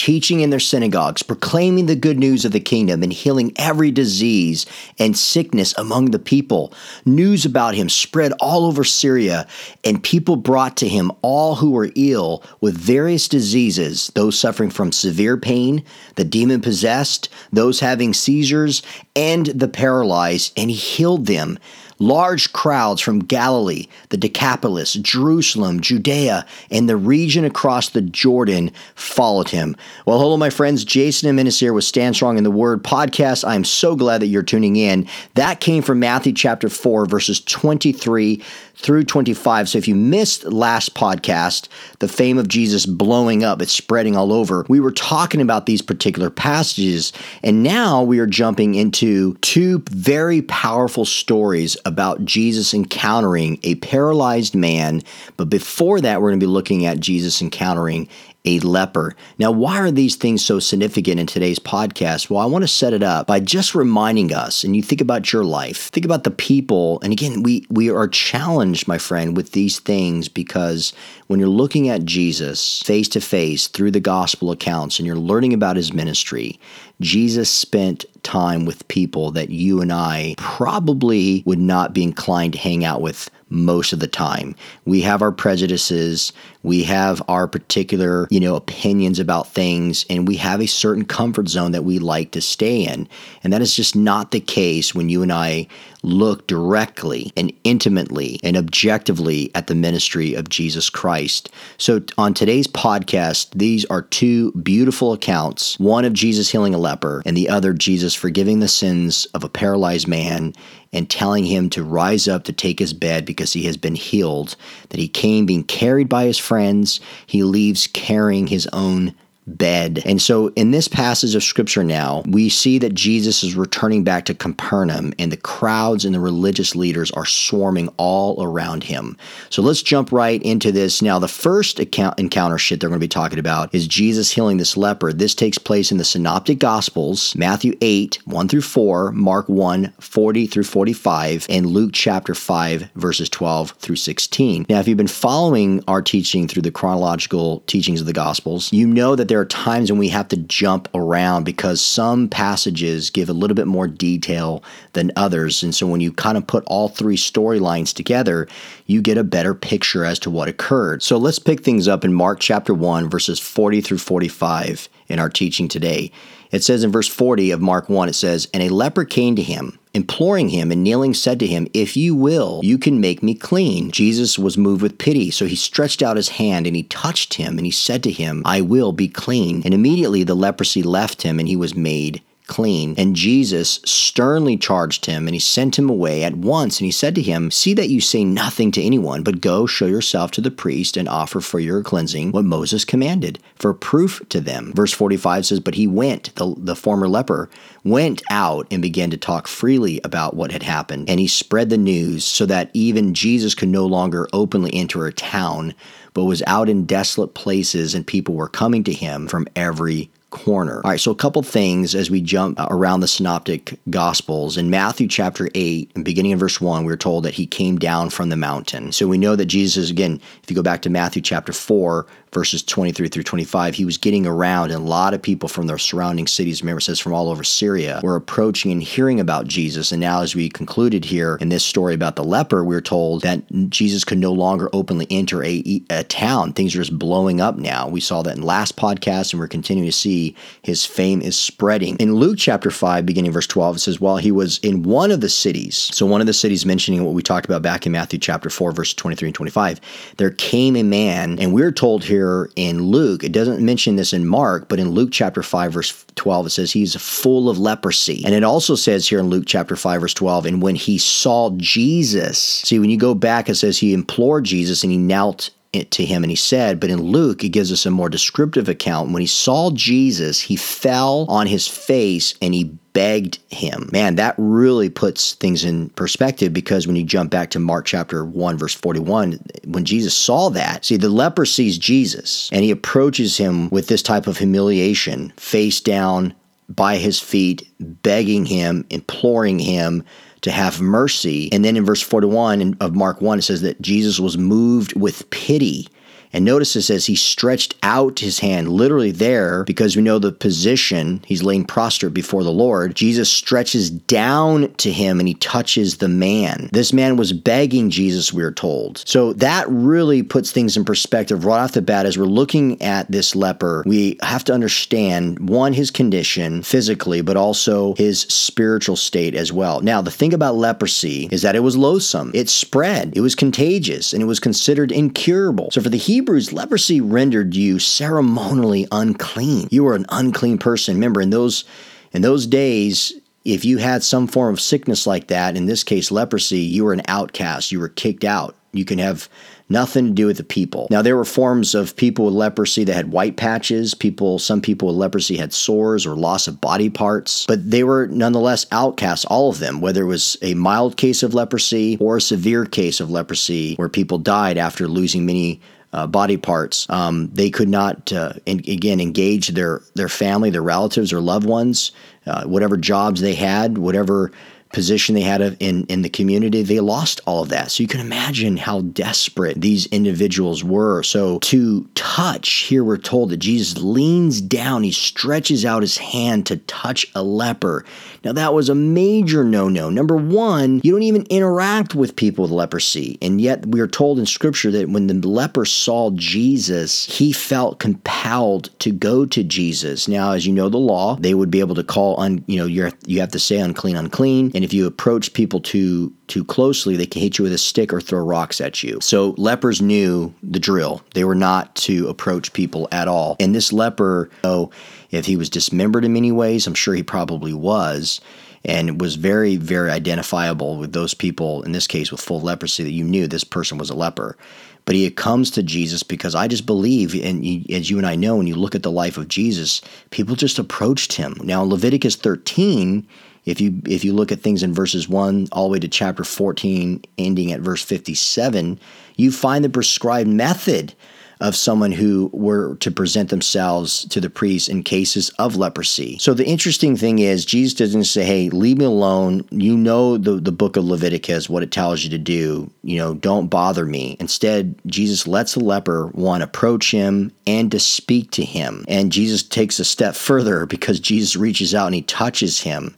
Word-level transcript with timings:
teaching 0.00 0.40
in 0.40 0.48
their 0.48 0.58
synagogues, 0.58 1.22
proclaiming 1.22 1.84
the 1.84 1.94
good 1.94 2.18
news 2.18 2.46
of 2.46 2.52
the 2.52 2.58
kingdom, 2.58 3.02
and 3.02 3.12
healing 3.12 3.52
every 3.56 3.90
disease 3.90 4.64
and 4.98 5.14
sickness 5.14 5.74
among 5.76 6.06
the 6.06 6.18
people. 6.18 6.72
News 7.04 7.44
about 7.44 7.74
him 7.74 7.90
spread 7.90 8.32
all 8.40 8.64
over 8.64 8.82
Syria, 8.82 9.46
and 9.84 10.02
people 10.02 10.36
brought 10.36 10.78
to 10.78 10.88
him 10.88 11.12
all 11.20 11.56
who 11.56 11.72
were 11.72 11.90
ill 11.96 12.42
with 12.62 12.78
various 12.78 13.28
diseases, 13.28 14.10
those 14.14 14.38
suffering 14.38 14.70
from 14.70 14.90
severe 14.90 15.36
pain, 15.36 15.84
the 16.14 16.24
demon 16.24 16.62
possessed, 16.62 17.28
those 17.52 17.80
having 17.80 18.14
seizures, 18.14 18.82
and 19.14 19.48
the 19.48 19.68
paralyzed, 19.68 20.54
and 20.56 20.70
he 20.70 20.76
healed 20.76 21.26
them. 21.26 21.58
Large 22.00 22.52
crowds 22.54 23.00
from 23.02 23.20
Galilee, 23.20 23.86
the 24.08 24.16
Decapolis, 24.16 24.94
Jerusalem, 24.94 25.80
Judea, 25.80 26.46
and 26.70 26.88
the 26.88 26.96
region 26.96 27.44
across 27.44 27.90
the 27.90 28.00
Jordan 28.00 28.72
followed 28.94 29.50
him. 29.50 29.76
Well, 30.06 30.18
hello, 30.18 30.36
my 30.38 30.50
friends. 30.50 30.82
Jason 30.84 31.28
Jimenez 31.28 31.60
here 31.60 31.74
with 31.74 31.84
Stand 31.84 32.16
Strong 32.16 32.38
in 32.38 32.44
the 32.44 32.50
Word 32.50 32.82
podcast. 32.82 33.46
I 33.46 33.54
am 33.54 33.64
so 33.64 33.94
glad 33.94 34.22
that 34.22 34.28
you're 34.28 34.42
tuning 34.42 34.76
in. 34.76 35.06
That 35.34 35.60
came 35.60 35.82
from 35.82 36.00
Matthew 36.00 36.32
chapter 36.32 36.70
4, 36.70 37.04
verses 37.04 37.40
23 37.42 38.42
through 38.80 39.04
25. 39.04 39.68
So 39.68 39.78
if 39.78 39.86
you 39.86 39.94
missed 39.94 40.44
last 40.44 40.94
podcast, 40.94 41.68
the 41.98 42.08
fame 42.08 42.38
of 42.38 42.48
Jesus 42.48 42.86
blowing 42.86 43.44
up, 43.44 43.60
it's 43.60 43.72
spreading 43.72 44.16
all 44.16 44.32
over, 44.32 44.64
we 44.68 44.80
were 44.80 44.92
talking 44.92 45.40
about 45.40 45.66
these 45.66 45.82
particular 45.82 46.30
passages. 46.30 47.12
And 47.42 47.62
now 47.62 48.02
we 48.02 48.18
are 48.18 48.26
jumping 48.26 48.74
into 48.74 49.34
two 49.36 49.82
very 49.90 50.42
powerful 50.42 51.04
stories 51.04 51.76
about 51.84 52.24
Jesus 52.24 52.74
encountering 52.74 53.58
a 53.62 53.74
paralyzed 53.76 54.54
man. 54.54 55.02
But 55.36 55.50
before 55.50 56.00
that, 56.00 56.20
we're 56.20 56.30
going 56.30 56.40
to 56.40 56.46
be 56.46 56.50
looking 56.50 56.86
at 56.86 57.00
Jesus 57.00 57.42
encountering 57.42 58.08
a 58.44 58.58
leper. 58.60 59.14
Now, 59.38 59.50
why 59.50 59.78
are 59.78 59.90
these 59.90 60.16
things 60.16 60.44
so 60.44 60.58
significant 60.58 61.20
in 61.20 61.26
today's 61.26 61.58
podcast? 61.58 62.30
Well, 62.30 62.40
I 62.40 62.46
want 62.46 62.62
to 62.62 62.68
set 62.68 62.92
it 62.92 63.02
up 63.02 63.26
by 63.26 63.40
just 63.40 63.74
reminding 63.74 64.32
us, 64.32 64.64
and 64.64 64.74
you 64.74 64.82
think 64.82 65.00
about 65.00 65.32
your 65.32 65.44
life, 65.44 65.90
think 65.90 66.06
about 66.06 66.24
the 66.24 66.30
people, 66.30 67.00
and 67.02 67.12
again, 67.12 67.42
we 67.42 67.66
we 67.68 67.90
are 67.90 68.08
challenged, 68.08 68.88
my 68.88 68.98
friend, 68.98 69.36
with 69.36 69.52
these 69.52 69.78
things 69.78 70.28
because 70.28 70.92
when 71.26 71.38
you're 71.38 71.48
looking 71.48 71.88
at 71.88 72.04
Jesus 72.04 72.82
face 72.82 73.08
to 73.08 73.20
face 73.20 73.68
through 73.68 73.90
the 73.90 74.00
gospel 74.00 74.50
accounts 74.50 74.98
and 74.98 75.06
you're 75.06 75.16
learning 75.16 75.52
about 75.52 75.76
his 75.76 75.92
ministry, 75.92 76.58
Jesus 77.00 77.50
spent 77.50 78.04
time 78.22 78.64
with 78.64 78.88
people 78.88 79.30
that 79.32 79.50
you 79.50 79.80
and 79.80 79.92
I 79.92 80.34
probably 80.38 81.42
would 81.46 81.58
not 81.58 81.94
be 81.94 82.02
inclined 82.02 82.54
to 82.54 82.58
hang 82.58 82.84
out 82.84 83.00
with 83.00 83.30
most 83.50 83.92
of 83.92 83.98
the 83.98 84.06
time. 84.06 84.54
We 84.84 85.02
have 85.02 85.22
our 85.22 85.32
prejudices, 85.32 86.32
we 86.62 86.84
have 86.84 87.20
our 87.28 87.46
particular, 87.46 88.26
you 88.30 88.40
know, 88.40 88.56
opinions 88.56 89.18
about 89.18 89.48
things, 89.48 90.06
and 90.08 90.26
we 90.26 90.36
have 90.36 90.60
a 90.60 90.66
certain 90.66 91.04
comfort 91.04 91.48
zone 91.48 91.72
that 91.72 91.84
we 91.84 91.98
like 91.98 92.30
to 92.32 92.40
stay 92.40 92.84
in. 92.84 93.08
And 93.42 93.52
that 93.52 93.62
is 93.62 93.74
just 93.74 93.96
not 93.96 94.30
the 94.30 94.40
case 94.40 94.94
when 94.94 95.08
you 95.08 95.22
and 95.22 95.32
I 95.32 95.66
look 96.02 96.46
directly 96.46 97.32
and 97.36 97.52
intimately 97.64 98.40
and 98.42 98.56
objectively 98.56 99.50
at 99.54 99.66
the 99.66 99.74
ministry 99.74 100.34
of 100.34 100.48
Jesus 100.48 100.90
Christ. 100.90 101.50
So, 101.78 102.02
on 102.16 102.34
today's 102.34 102.66
podcast, 102.66 103.50
these 103.54 103.84
are 103.86 104.02
two 104.02 104.52
beautiful 104.52 105.12
accounts 105.12 105.78
one 105.78 106.04
of 106.04 106.12
Jesus 106.12 106.50
healing 106.50 106.74
a 106.74 106.78
leper, 106.78 107.22
and 107.26 107.36
the 107.36 107.48
other 107.48 107.72
Jesus 107.72 108.14
forgiving 108.14 108.60
the 108.60 108.68
sins 108.68 109.26
of 109.34 109.44
a 109.44 109.48
paralyzed 109.48 110.08
man 110.08 110.54
and 110.92 111.08
telling 111.08 111.44
him 111.44 111.70
to 111.70 111.84
rise 111.84 112.26
up 112.26 112.44
to 112.44 112.52
take 112.52 112.78
his 112.78 112.92
bed 112.92 113.24
because 113.24 113.52
he 113.52 113.64
has 113.64 113.76
been 113.76 113.94
healed, 113.94 114.56
that 114.88 115.00
he 115.00 115.08
came 115.08 115.46
being 115.46 115.62
carried 115.64 116.08
by 116.08 116.24
his 116.24 116.38
friends, 116.38 117.00
he 117.26 117.44
leaves 117.44 117.86
carrying 117.86 118.46
his 118.46 118.68
own 118.72 119.14
bed. 119.46 120.02
And 120.04 120.20
so 120.20 120.48
in 120.48 120.70
this 120.70 120.88
passage 120.88 121.34
of 121.34 121.42
scripture 121.42 121.82
now, 121.82 122.22
we 122.26 122.48
see 122.48 122.78
that 122.78 122.94
Jesus 122.94 123.42
is 123.42 123.54
returning 123.54 124.04
back 124.04 124.24
to 124.26 124.34
Capernaum 124.34 125.12
and 125.18 125.32
the 125.32 125.36
crowds 125.36 126.04
and 126.04 126.14
the 126.14 126.20
religious 126.20 126.76
leaders 126.76 127.10
are 127.12 127.26
swarming 127.26 127.88
all 127.96 128.42
around 128.42 128.84
him. 128.84 129.16
So 129.48 129.62
let's 129.62 129.82
jump 129.82 130.12
right 130.12 130.42
into 130.42 130.70
this. 130.72 131.02
Now, 131.02 131.18
the 131.18 131.28
first 131.28 131.80
account, 131.80 132.18
encounter 132.18 132.58
shit 132.58 132.80
they're 132.80 132.90
going 132.90 133.00
to 133.00 133.04
be 133.04 133.08
talking 133.08 133.38
about 133.38 133.74
is 133.74 133.86
Jesus 133.86 134.30
healing 134.30 134.58
this 134.58 134.76
leper. 134.76 135.12
This 135.12 135.34
takes 135.34 135.58
place 135.58 135.90
in 135.90 135.98
the 135.98 136.04
Synoptic 136.04 136.58
Gospels, 136.58 137.34
Matthew 137.34 137.76
8, 137.80 138.20
1 138.24 138.48
through 138.48 138.60
4, 138.60 139.12
Mark 139.12 139.48
1, 139.48 139.92
40 139.98 140.46
through 140.46 140.64
45, 140.64 141.46
and 141.48 141.66
Luke 141.66 141.90
chapter 141.92 142.34
5, 142.34 142.90
verses 142.94 143.28
12 143.28 143.70
through 143.72 143.96
16. 143.96 144.66
Now, 144.68 144.80
if 144.80 144.88
you've 144.88 144.96
been 144.96 145.06
following 145.06 145.82
our 145.88 146.02
teaching 146.02 146.46
through 146.46 146.62
the 146.62 146.70
chronological 146.70 147.60
teachings 147.66 148.00
of 148.00 148.06
the 148.06 148.12
Gospels, 148.12 148.72
you 148.72 148.86
know 148.86 149.16
that 149.16 149.29
there 149.30 149.38
are 149.38 149.46
times 149.46 149.92
when 149.92 149.98
we 150.00 150.08
have 150.08 150.26
to 150.26 150.36
jump 150.36 150.88
around 150.92 151.44
because 151.44 151.80
some 151.80 152.28
passages 152.28 153.10
give 153.10 153.28
a 153.28 153.32
little 153.32 153.54
bit 153.54 153.68
more 153.68 153.86
detail 153.86 154.60
than 154.94 155.12
others. 155.14 155.62
And 155.62 155.72
so 155.72 155.86
when 155.86 156.00
you 156.00 156.10
kind 156.10 156.36
of 156.36 156.48
put 156.48 156.64
all 156.66 156.88
three 156.88 157.16
storylines 157.16 157.94
together, 157.94 158.48
you 158.86 159.00
get 159.00 159.16
a 159.16 159.22
better 159.22 159.54
picture 159.54 160.04
as 160.04 160.18
to 160.18 160.30
what 160.30 160.48
occurred. 160.48 161.04
So 161.04 161.16
let's 161.16 161.38
pick 161.38 161.60
things 161.62 161.86
up 161.86 162.04
in 162.04 162.12
Mark 162.12 162.40
chapter 162.40 162.74
1, 162.74 163.08
verses 163.08 163.38
40 163.38 163.80
through 163.80 163.98
45 163.98 164.88
in 165.06 165.20
our 165.20 165.30
teaching 165.30 165.68
today. 165.68 166.10
It 166.50 166.64
says 166.64 166.82
in 166.82 166.90
verse 166.90 167.08
40 167.08 167.52
of 167.52 167.60
Mark 167.60 167.88
1, 167.88 168.08
it 168.08 168.14
says, 168.14 168.48
And 168.52 168.62
a 168.62 168.68
leper 168.68 169.04
came 169.04 169.36
to 169.36 169.42
him, 169.42 169.78
imploring 169.94 170.48
him, 170.48 170.72
and 170.72 170.82
kneeling 170.82 171.14
said 171.14 171.38
to 171.40 171.46
him, 171.46 171.68
If 171.72 171.96
you 171.96 172.14
will, 172.14 172.60
you 172.64 172.76
can 172.76 173.00
make 173.00 173.22
me 173.22 173.34
clean. 173.34 173.90
Jesus 173.90 174.38
was 174.38 174.58
moved 174.58 174.82
with 174.82 174.98
pity, 174.98 175.30
so 175.30 175.46
he 175.46 175.56
stretched 175.56 176.02
out 176.02 176.16
his 176.16 176.30
hand 176.30 176.66
and 176.66 176.74
he 176.74 176.82
touched 176.82 177.34
him, 177.34 177.56
and 177.56 177.64
he 177.64 177.70
said 177.70 178.02
to 178.02 178.10
him, 178.10 178.42
I 178.44 178.60
will 178.60 178.92
be 178.92 179.08
clean. 179.08 179.62
And 179.64 179.72
immediately 179.72 180.24
the 180.24 180.34
leprosy 180.34 180.82
left 180.82 181.22
him, 181.22 181.38
and 181.38 181.48
he 181.48 181.56
was 181.56 181.76
made 181.76 182.20
clean. 182.50 182.94
And 182.98 183.16
Jesus 183.16 183.80
sternly 183.86 184.58
charged 184.58 185.06
him, 185.06 185.26
and 185.26 185.34
he 185.34 185.40
sent 185.40 185.78
him 185.78 185.88
away 185.88 186.22
at 186.24 186.36
once. 186.36 186.78
And 186.78 186.84
he 186.84 186.90
said 186.90 187.14
to 187.14 187.22
him, 187.22 187.50
See 187.50 187.72
that 187.74 187.88
you 187.88 188.02
say 188.02 188.24
nothing 188.24 188.70
to 188.72 188.82
anyone, 188.82 189.22
but 189.22 189.40
go 189.40 189.64
show 189.64 189.86
yourself 189.86 190.32
to 190.32 190.42
the 190.42 190.50
priest 190.50 190.98
and 190.98 191.08
offer 191.08 191.40
for 191.40 191.60
your 191.60 191.82
cleansing 191.82 192.32
what 192.32 192.44
Moses 192.44 192.84
commanded, 192.84 193.38
for 193.54 193.72
proof 193.72 194.20
to 194.28 194.40
them. 194.40 194.72
Verse 194.74 194.92
45 194.92 195.46
says, 195.46 195.60
But 195.60 195.76
he 195.76 195.86
went, 195.86 196.34
the, 196.34 196.54
the 196.58 196.76
former 196.76 197.08
leper, 197.08 197.48
went 197.84 198.20
out 198.30 198.66
and 198.70 198.82
began 198.82 199.10
to 199.10 199.16
talk 199.16 199.46
freely 199.46 200.00
about 200.04 200.34
what 200.34 200.52
had 200.52 200.64
happened. 200.64 201.08
And 201.08 201.20
he 201.20 201.28
spread 201.28 201.70
the 201.70 201.78
news 201.78 202.24
so 202.24 202.44
that 202.46 202.70
even 202.74 203.14
Jesus 203.14 203.54
could 203.54 203.68
no 203.68 203.86
longer 203.86 204.28
openly 204.32 204.74
enter 204.74 205.06
a 205.06 205.12
town, 205.12 205.72
but 206.14 206.24
was 206.24 206.42
out 206.48 206.68
in 206.68 206.84
desolate 206.84 207.34
places, 207.34 207.94
and 207.94 208.04
people 208.04 208.34
were 208.34 208.48
coming 208.48 208.82
to 208.84 208.92
him 208.92 209.28
from 209.28 209.46
every 209.54 210.10
corner. 210.30 210.80
All 210.84 210.90
right, 210.90 211.00
so 211.00 211.10
a 211.10 211.16
couple 211.16 211.42
things 211.42 211.94
as 211.94 212.10
we 212.10 212.20
jump 212.20 212.58
uh, 212.58 212.66
around 212.70 213.00
the 213.00 213.08
synoptic 213.08 213.78
gospels. 213.90 214.56
In 214.56 214.70
Matthew 214.70 215.08
chapter 215.08 215.48
8, 215.54 216.04
beginning 216.04 216.32
in 216.32 216.38
verse 216.38 216.60
1, 216.60 216.84
we 216.84 216.92
are 216.92 216.96
told 216.96 217.24
that 217.24 217.34
he 217.34 217.46
came 217.46 217.78
down 217.78 218.10
from 218.10 218.28
the 218.28 218.36
mountain. 218.36 218.92
So 218.92 219.06
we 219.06 219.18
know 219.18 219.36
that 219.36 219.46
Jesus, 219.46 219.90
again, 219.90 220.20
if 220.42 220.50
you 220.50 220.56
go 220.56 220.62
back 220.62 220.82
to 220.82 220.90
Matthew 220.90 221.22
chapter 221.22 221.52
4, 221.52 222.06
verses 222.32 222.62
23 222.62 223.08
through 223.08 223.22
25, 223.22 223.74
he 223.74 223.84
was 223.84 223.98
getting 223.98 224.26
around, 224.26 224.70
and 224.70 224.82
a 224.82 224.88
lot 224.88 225.14
of 225.14 225.22
people 225.22 225.48
from 225.48 225.66
the 225.66 225.78
surrounding 225.78 226.26
cities, 226.26 226.62
remember, 226.62 226.78
it 226.78 226.82
says 226.82 227.00
from 227.00 227.12
all 227.12 227.28
over 227.28 227.42
Syria, 227.42 228.00
were 228.02 228.16
approaching 228.16 228.70
and 228.70 228.82
hearing 228.82 229.18
about 229.18 229.46
Jesus. 229.46 229.90
And 229.92 230.00
now, 230.00 230.22
as 230.22 230.34
we 230.34 230.48
concluded 230.48 231.04
here 231.04 231.36
in 231.40 231.48
this 231.48 231.64
story 231.64 231.94
about 231.94 232.16
the 232.16 232.24
leper, 232.24 232.64
we 232.64 232.76
are 232.76 232.80
told 232.80 233.22
that 233.22 233.42
Jesus 233.70 234.04
could 234.04 234.18
no 234.18 234.32
longer 234.32 234.68
openly 234.72 235.06
enter 235.10 235.42
a, 235.42 235.82
a 235.90 236.04
town. 236.04 236.52
Things 236.52 236.74
are 236.74 236.78
just 236.78 236.98
blowing 236.98 237.40
up 237.40 237.56
now. 237.56 237.88
We 237.88 238.00
saw 238.00 238.22
that 238.22 238.36
in 238.36 238.42
last 238.42 238.76
podcast, 238.76 239.32
and 239.32 239.40
we're 239.40 239.48
continuing 239.48 239.88
to 239.88 239.96
see 239.96 240.36
his 240.62 240.84
fame 240.84 241.20
is 241.22 241.36
spreading. 241.36 241.96
In 241.96 242.14
Luke 242.14 242.38
chapter 242.38 242.70
5, 242.70 243.04
beginning 243.04 243.32
verse 243.32 243.46
12, 243.46 243.76
it 243.76 243.80
says, 243.80 244.00
While 244.00 244.18
he 244.18 244.30
was 244.30 244.58
in 244.58 244.82
one 244.82 245.10
of 245.10 245.20
the 245.20 245.28
cities, 245.28 245.76
so 245.76 246.06
one 246.06 246.20
of 246.20 246.26
the 246.26 246.32
cities 246.32 246.64
mentioning 246.64 247.04
what 247.04 247.14
we 247.14 247.22
talked 247.22 247.46
about 247.46 247.62
back 247.62 247.86
in 247.86 247.92
Matthew 247.92 248.18
chapter 248.18 248.50
4, 248.50 248.72
verse 248.72 248.94
23 248.94 249.28
and 249.28 249.34
25, 249.34 249.80
there 250.16 250.30
came 250.30 250.76
a 250.76 250.82
man, 250.82 251.38
and 251.38 251.52
we're 251.52 251.72
told 251.72 252.04
here 252.04 252.19
here 252.20 252.50
in 252.54 252.82
Luke. 252.82 253.24
It 253.24 253.32
doesn't 253.32 253.64
mention 253.64 253.96
this 253.96 254.12
in 254.12 254.26
Mark, 254.26 254.68
but 254.68 254.78
in 254.78 254.90
Luke 254.90 255.08
chapter 255.10 255.42
5, 255.42 255.72
verse 255.72 256.04
12, 256.16 256.46
it 256.46 256.50
says 256.50 256.72
he's 256.72 256.94
full 256.96 257.48
of 257.48 257.58
leprosy. 257.58 258.22
And 258.26 258.34
it 258.34 258.44
also 258.44 258.74
says 258.74 259.08
here 259.08 259.20
in 259.20 259.30
Luke 259.30 259.44
chapter 259.46 259.74
5, 259.74 260.02
verse 260.02 260.14
12, 260.14 260.46
and 260.46 260.62
when 260.62 260.74
he 260.74 260.98
saw 260.98 261.50
Jesus, 261.56 262.38
see, 262.38 262.78
when 262.78 262.90
you 262.90 262.98
go 262.98 263.14
back, 263.14 263.48
it 263.48 263.54
says 263.54 263.78
he 263.78 263.94
implored 263.94 264.44
Jesus 264.44 264.82
and 264.82 264.92
he 264.92 264.98
knelt 264.98 265.50
to 265.72 266.04
him 266.04 266.24
and 266.24 266.30
he 266.30 266.36
said, 266.36 266.80
but 266.80 266.90
in 266.90 267.00
Luke, 267.00 267.42
it 267.44 267.50
gives 267.50 267.72
us 267.72 267.86
a 267.86 267.90
more 267.90 268.10
descriptive 268.10 268.68
account. 268.68 269.12
When 269.12 269.20
he 269.20 269.26
saw 269.26 269.70
Jesus, 269.70 270.40
he 270.40 270.56
fell 270.56 271.26
on 271.28 271.46
his 271.46 271.66
face 271.68 272.34
and 272.42 272.52
he 272.52 272.76
begged 272.92 273.38
him. 273.48 273.88
Man, 273.92 274.16
that 274.16 274.34
really 274.38 274.88
puts 274.88 275.34
things 275.34 275.64
in 275.64 275.90
perspective 275.90 276.52
because 276.52 276.86
when 276.86 276.96
you 276.96 277.04
jump 277.04 277.30
back 277.30 277.50
to 277.50 277.58
Mark 277.58 277.86
chapter 277.86 278.24
1, 278.24 278.58
verse 278.58 278.74
41, 278.74 279.40
when 279.66 279.84
Jesus 279.84 280.16
saw 280.16 280.50
that, 280.50 280.84
see, 280.84 280.96
the 280.96 281.08
leper 281.08 281.44
sees 281.44 281.78
Jesus 281.78 282.50
and 282.52 282.64
he 282.64 282.70
approaches 282.70 283.36
him 283.36 283.68
with 283.70 283.88
this 283.88 284.02
type 284.02 284.26
of 284.26 284.38
humiliation, 284.38 285.32
face 285.36 285.80
down 285.80 286.34
by 286.68 286.96
his 286.96 287.18
feet, 287.18 287.68
begging 287.80 288.46
him, 288.46 288.86
imploring 288.90 289.58
him 289.58 290.04
to 290.42 290.50
have 290.50 290.80
mercy. 290.80 291.52
And 291.52 291.64
then 291.64 291.76
in 291.76 291.84
verse 291.84 292.00
41 292.00 292.76
of 292.80 292.94
Mark 292.94 293.20
1, 293.20 293.40
it 293.40 293.42
says 293.42 293.62
that 293.62 293.80
Jesus 293.80 294.18
was 294.18 294.38
moved 294.38 294.98
with 294.98 295.28
pity 295.30 295.88
and 296.32 296.44
notice 296.44 296.76
it 296.76 296.82
says 296.82 297.06
he 297.06 297.16
stretched 297.16 297.74
out 297.82 298.20
his 298.20 298.38
hand, 298.38 298.68
literally 298.68 299.10
there, 299.10 299.64
because 299.64 299.96
we 299.96 300.02
know 300.02 300.18
the 300.18 300.32
position, 300.32 301.22
he's 301.26 301.42
laying 301.42 301.64
prostrate 301.64 302.14
before 302.14 302.44
the 302.44 302.52
Lord. 302.52 302.94
Jesus 302.94 303.30
stretches 303.30 303.90
down 303.90 304.72
to 304.74 304.92
him 304.92 305.18
and 305.18 305.28
he 305.28 305.34
touches 305.34 305.98
the 305.98 306.08
man. 306.08 306.70
This 306.72 306.92
man 306.92 307.16
was 307.16 307.32
begging 307.32 307.90
Jesus, 307.90 308.32
we're 308.32 308.52
told. 308.52 309.02
So 309.06 309.32
that 309.34 309.68
really 309.68 310.22
puts 310.22 310.50
things 310.50 310.76
in 310.76 310.84
perspective 310.84 311.44
right 311.44 311.62
off 311.62 311.72
the 311.72 311.82
bat 311.82 312.06
as 312.06 312.16
we're 312.16 312.24
looking 312.24 312.80
at 312.82 313.10
this 313.10 313.34
leper. 313.34 313.82
We 313.86 314.18
have 314.22 314.44
to 314.44 314.54
understand 314.54 315.48
one, 315.48 315.72
his 315.72 315.90
condition 315.90 316.62
physically, 316.62 317.22
but 317.22 317.36
also 317.36 317.94
his 317.94 318.20
spiritual 318.22 318.96
state 318.96 319.34
as 319.34 319.52
well. 319.52 319.80
Now, 319.80 320.00
the 320.02 320.10
thing 320.10 320.34
about 320.34 320.56
leprosy 320.56 321.28
is 321.30 321.42
that 321.42 321.56
it 321.56 321.60
was 321.60 321.76
loathsome, 321.76 322.30
it 322.34 322.48
spread, 322.48 323.12
it 323.16 323.20
was 323.20 323.34
contagious, 323.34 324.12
and 324.12 324.22
it 324.22 324.26
was 324.26 324.40
considered 324.40 324.92
incurable. 324.92 325.70
So 325.70 325.80
for 325.80 325.88
the 325.88 325.96
Hebrews, 325.96 326.19
Hebrews, 326.20 326.52
leprosy 326.52 327.00
rendered 327.00 327.56
you 327.56 327.78
ceremonially 327.78 328.86
unclean. 328.92 329.68
You 329.70 329.84
were 329.84 329.94
an 329.94 330.04
unclean 330.10 330.58
person. 330.58 330.96
Remember, 330.96 331.22
in 331.22 331.30
those 331.30 331.64
in 332.12 332.20
those 332.20 332.46
days, 332.46 333.14
if 333.46 333.64
you 333.64 333.78
had 333.78 334.02
some 334.02 334.26
form 334.26 334.52
of 334.52 334.60
sickness 334.60 335.06
like 335.06 335.28
that, 335.28 335.56
in 335.56 335.64
this 335.64 335.82
case 335.82 336.10
leprosy, 336.10 336.58
you 336.58 336.84
were 336.84 336.92
an 336.92 337.00
outcast. 337.08 337.72
You 337.72 337.80
were 337.80 337.88
kicked 337.88 338.24
out. 338.24 338.54
You 338.74 338.84
can 338.84 338.98
have 338.98 339.30
nothing 339.70 340.08
to 340.08 340.12
do 340.12 340.26
with 340.26 340.36
the 340.36 340.44
people. 340.44 340.88
Now 340.90 341.00
there 341.00 341.16
were 341.16 341.24
forms 341.24 341.74
of 341.74 341.96
people 341.96 342.26
with 342.26 342.34
leprosy 342.34 342.84
that 342.84 342.92
had 342.92 343.12
white 343.12 343.38
patches. 343.38 343.94
People, 343.94 344.38
some 344.38 344.60
people 344.60 344.88
with 344.88 344.98
leprosy 344.98 345.38
had 345.38 345.54
sores 345.54 346.04
or 346.04 346.16
loss 346.16 346.48
of 346.48 346.60
body 346.60 346.90
parts, 346.90 347.46
but 347.46 347.70
they 347.70 347.82
were 347.82 348.08
nonetheless 348.08 348.66
outcasts. 348.72 349.24
All 349.24 349.48
of 349.48 349.58
them, 349.58 349.80
whether 349.80 350.02
it 350.02 350.06
was 350.06 350.36
a 350.42 350.52
mild 350.52 350.98
case 350.98 351.22
of 351.22 351.32
leprosy 351.32 351.96
or 351.98 352.18
a 352.18 352.20
severe 352.20 352.66
case 352.66 353.00
of 353.00 353.10
leprosy, 353.10 353.74
where 353.76 353.88
people 353.88 354.18
died 354.18 354.58
after 354.58 354.86
losing 354.86 355.24
many 355.24 355.62
uh, 355.92 356.06
body 356.06 356.36
parts. 356.36 356.88
Um, 356.90 357.28
they 357.32 357.50
could 357.50 357.68
not, 357.68 358.12
uh, 358.12 358.34
in, 358.46 358.58
again, 358.68 359.00
engage 359.00 359.48
their 359.48 359.82
their 359.94 360.08
family, 360.08 360.50
their 360.50 360.62
relatives, 360.62 361.12
or 361.12 361.20
loved 361.20 361.46
ones, 361.46 361.92
uh, 362.26 362.44
whatever 362.44 362.76
jobs 362.76 363.20
they 363.20 363.34
had, 363.34 363.78
whatever 363.78 364.30
position 364.72 365.14
they 365.14 365.20
had 365.22 365.40
in, 365.60 365.84
in 365.86 366.02
the 366.02 366.08
community, 366.08 366.62
they 366.62 366.80
lost 366.80 367.20
all 367.26 367.42
of 367.42 367.48
that. 367.48 367.70
So 367.70 367.82
you 367.82 367.88
can 367.88 368.00
imagine 368.00 368.56
how 368.56 368.82
desperate 368.82 369.60
these 369.60 369.86
individuals 369.86 370.62
were. 370.62 371.02
So 371.02 371.38
to 371.40 371.88
touch, 371.94 372.50
here 372.62 372.84
we're 372.84 372.96
told 372.96 373.30
that 373.30 373.38
Jesus 373.38 373.82
leans 373.82 374.40
down, 374.40 374.82
he 374.82 374.92
stretches 374.92 375.64
out 375.64 375.82
his 375.82 375.98
hand 375.98 376.46
to 376.46 376.56
touch 376.56 377.06
a 377.14 377.22
leper. 377.22 377.84
Now, 378.22 378.32
that 378.32 378.52
was 378.52 378.68
a 378.68 378.74
major 378.74 379.44
no 379.44 379.68
no. 379.68 379.88
Number 379.88 380.16
one, 380.16 380.80
you 380.84 380.92
don't 380.92 381.02
even 381.02 381.26
interact 381.30 381.94
with 381.94 382.16
people 382.16 382.42
with 382.42 382.50
leprosy. 382.50 383.18
And 383.22 383.40
yet, 383.40 383.64
we 383.66 383.80
are 383.80 383.86
told 383.86 384.18
in 384.18 384.26
scripture 384.26 384.70
that 384.72 384.90
when 384.90 385.06
the 385.06 385.26
leper 385.26 385.64
saw 385.64 386.10
Jesus, 386.10 387.06
he 387.06 387.32
felt 387.32 387.78
compelled 387.78 388.78
to 388.80 388.92
go 388.92 389.24
to 389.24 389.42
Jesus. 389.42 390.06
Now, 390.06 390.32
as 390.32 390.46
you 390.46 390.52
know, 390.52 390.68
the 390.68 390.76
law, 390.76 391.16
they 391.16 391.32
would 391.32 391.50
be 391.50 391.60
able 391.60 391.74
to 391.76 391.82
call 391.82 392.16
on, 392.16 392.44
you 392.46 392.58
know, 392.58 392.66
you 392.66 392.90
you 393.06 393.20
have 393.20 393.32
to 393.32 393.38
say 393.38 393.58
unclean, 393.58 393.96
unclean. 393.96 394.50
And 394.60 394.64
if 394.66 394.74
you 394.74 394.86
approach 394.86 395.32
people 395.32 395.58
too 395.60 396.12
too 396.26 396.44
closely, 396.44 396.94
they 396.94 397.06
can 397.06 397.22
hit 397.22 397.38
you 397.38 397.44
with 397.44 397.52
a 397.54 397.56
stick 397.56 397.94
or 397.94 398.00
throw 398.02 398.22
rocks 398.22 398.60
at 398.60 398.82
you. 398.82 398.98
So 399.00 399.34
lepers 399.38 399.80
knew 399.80 400.34
the 400.42 400.58
drill. 400.58 401.02
They 401.14 401.24
were 401.24 401.34
not 401.34 401.74
to 401.76 402.08
approach 402.08 402.52
people 402.52 402.86
at 402.92 403.08
all. 403.08 403.36
And 403.40 403.54
this 403.54 403.72
leper, 403.72 404.28
oh, 404.44 404.70
if 405.12 405.24
he 405.24 405.34
was 405.34 405.48
dismembered 405.48 406.04
in 406.04 406.12
many 406.12 406.30
ways, 406.30 406.66
I'm 406.66 406.74
sure 406.74 406.94
he 406.94 407.02
probably 407.02 407.54
was 407.54 408.20
and 408.62 409.00
was 409.00 409.16
very, 409.16 409.56
very 409.56 409.90
identifiable 409.90 410.76
with 410.76 410.92
those 410.92 411.14
people, 411.14 411.62
in 411.62 411.72
this 411.72 411.86
case 411.86 412.12
with 412.12 412.20
full 412.20 412.42
leprosy, 412.42 412.84
that 412.84 412.90
you 412.90 413.04
knew 413.04 413.26
this 413.26 413.44
person 413.44 413.78
was 413.78 413.88
a 413.88 413.94
leper. 413.94 414.36
But 414.84 414.94
he 414.94 415.10
comes 415.10 415.50
to 415.52 415.62
Jesus 415.62 416.02
because 416.02 416.34
I 416.34 416.48
just 416.48 416.66
believe, 416.66 417.14
and 417.14 417.42
as 417.70 417.88
you 417.88 417.96
and 417.96 418.06
I 418.06 418.14
know, 418.14 418.36
when 418.36 418.46
you 418.46 418.56
look 418.56 418.74
at 418.74 418.82
the 418.82 418.92
life 418.92 419.16
of 419.16 419.28
Jesus, 419.28 419.80
people 420.10 420.36
just 420.36 420.58
approached 420.58 421.14
him. 421.14 421.38
Now, 421.42 421.62
Leviticus 421.62 422.16
13 422.16 423.06
if 423.44 423.60
you 423.60 423.80
if 423.86 424.04
you 424.04 424.12
look 424.12 424.32
at 424.32 424.40
things 424.40 424.62
in 424.62 424.74
verses 424.74 425.08
1 425.08 425.48
all 425.52 425.68
the 425.68 425.72
way 425.72 425.78
to 425.78 425.88
chapter 425.88 426.24
14 426.24 427.02
ending 427.18 427.52
at 427.52 427.60
verse 427.60 427.82
57 427.82 428.78
you 429.16 429.32
find 429.32 429.64
the 429.64 429.70
prescribed 429.70 430.28
method 430.28 430.94
of 431.40 431.56
someone 431.56 431.92
who 431.92 432.30
were 432.32 432.76
to 432.76 432.90
present 432.90 433.30
themselves 433.30 434.04
to 434.06 434.20
the 434.20 434.28
priest 434.28 434.68
in 434.68 434.82
cases 434.82 435.30
of 435.38 435.56
leprosy. 435.56 436.18
So 436.18 436.34
the 436.34 436.46
interesting 436.46 436.96
thing 436.96 437.18
is 437.18 437.46
Jesus 437.46 437.74
doesn't 437.74 438.04
say, 438.04 438.24
"Hey, 438.24 438.50
leave 438.50 438.76
me 438.76 438.84
alone. 438.84 439.44
You 439.50 439.76
know 439.76 440.18
the 440.18 440.32
the 440.32 440.52
book 440.52 440.76
of 440.76 440.84
Leviticus 440.84 441.48
what 441.48 441.62
it 441.62 441.70
tells 441.70 442.04
you 442.04 442.10
to 442.10 442.18
do. 442.18 442.70
You 442.82 442.98
know, 442.98 443.14
don't 443.14 443.48
bother 443.48 443.86
me." 443.86 444.16
Instead, 444.20 444.74
Jesus 444.86 445.26
lets 445.26 445.54
the 445.54 445.60
leper 445.60 446.08
one 446.12 446.42
approach 446.42 446.90
him 446.90 447.32
and 447.46 447.70
to 447.70 447.80
speak 447.80 448.30
to 448.32 448.44
him. 448.44 448.84
And 448.86 449.10
Jesus 449.10 449.42
takes 449.42 449.80
a 449.80 449.84
step 449.84 450.14
further 450.14 450.66
because 450.66 451.00
Jesus 451.00 451.36
reaches 451.36 451.74
out 451.74 451.86
and 451.86 451.94
he 451.94 452.02
touches 452.02 452.60
him. 452.60 452.96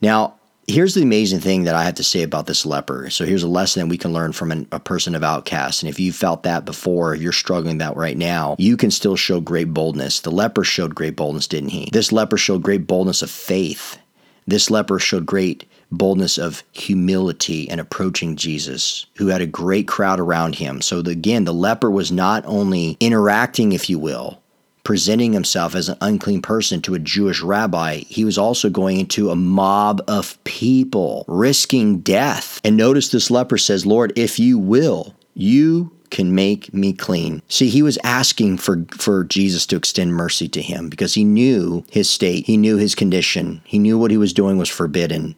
Now, 0.00 0.34
here's 0.66 0.94
the 0.94 1.02
amazing 1.02 1.40
thing 1.40 1.64
that 1.64 1.74
I 1.74 1.84
have 1.84 1.94
to 1.94 2.04
say 2.04 2.22
about 2.22 2.46
this 2.46 2.64
leper. 2.64 3.10
So 3.10 3.24
here's 3.24 3.42
a 3.42 3.48
lesson 3.48 3.80
that 3.80 3.90
we 3.90 3.98
can 3.98 4.12
learn 4.12 4.32
from 4.32 4.52
an, 4.52 4.66
a 4.72 4.80
person 4.80 5.14
of 5.14 5.24
outcast. 5.24 5.82
And 5.82 5.90
if 5.90 5.98
you 5.98 6.12
felt 6.12 6.42
that 6.44 6.64
before, 6.64 7.14
you're 7.14 7.32
struggling 7.32 7.78
that 7.78 7.96
right 7.96 8.16
now, 8.16 8.56
you 8.58 8.76
can 8.76 8.90
still 8.90 9.16
show 9.16 9.40
great 9.40 9.74
boldness. 9.74 10.20
The 10.20 10.30
leper 10.30 10.64
showed 10.64 10.94
great 10.94 11.16
boldness, 11.16 11.46
didn't 11.46 11.70
he? 11.70 11.90
This 11.92 12.12
leper 12.12 12.36
showed 12.36 12.62
great 12.62 12.86
boldness 12.86 13.22
of 13.22 13.30
faith. 13.30 13.98
This 14.46 14.70
leper 14.70 14.98
showed 14.98 15.26
great 15.26 15.66
boldness 15.92 16.38
of 16.38 16.62
humility 16.72 17.68
and 17.68 17.80
approaching 17.80 18.36
Jesus, 18.36 19.06
who 19.16 19.26
had 19.26 19.40
a 19.40 19.46
great 19.46 19.88
crowd 19.88 20.20
around 20.20 20.54
him. 20.54 20.80
So 20.80 21.02
the, 21.02 21.10
again, 21.10 21.44
the 21.44 21.52
leper 21.52 21.90
was 21.90 22.12
not 22.12 22.44
only 22.46 22.96
interacting, 23.00 23.72
if 23.72 23.90
you 23.90 23.98
will, 23.98 24.40
presenting 24.84 25.32
himself 25.32 25.74
as 25.74 25.88
an 25.88 25.98
unclean 26.00 26.42
person 26.42 26.80
to 26.82 26.94
a 26.94 26.98
Jewish 26.98 27.42
rabbi, 27.42 27.98
he 28.08 28.24
was 28.24 28.38
also 28.38 28.70
going 28.70 28.98
into 28.98 29.30
a 29.30 29.36
mob 29.36 30.02
of 30.08 30.42
people, 30.44 31.24
risking 31.28 32.00
death. 32.00 32.60
And 32.64 32.76
notice 32.76 33.08
this 33.10 33.30
leper 33.30 33.58
says, 33.58 33.86
Lord, 33.86 34.12
if 34.16 34.38
you 34.38 34.58
will, 34.58 35.14
you 35.34 35.92
can 36.10 36.34
make 36.34 36.74
me 36.74 36.92
clean. 36.92 37.42
See, 37.48 37.68
he 37.68 37.82
was 37.82 37.98
asking 38.02 38.58
for, 38.58 38.84
for 38.90 39.24
Jesus 39.24 39.64
to 39.66 39.76
extend 39.76 40.14
mercy 40.14 40.48
to 40.48 40.60
him 40.60 40.88
because 40.88 41.14
he 41.14 41.24
knew 41.24 41.84
his 41.90 42.10
state, 42.10 42.46
he 42.46 42.56
knew 42.56 42.76
his 42.76 42.94
condition, 42.94 43.62
he 43.64 43.78
knew 43.78 43.96
what 43.98 44.10
he 44.10 44.16
was 44.16 44.32
doing 44.32 44.58
was 44.58 44.68
forbidden. 44.68 45.36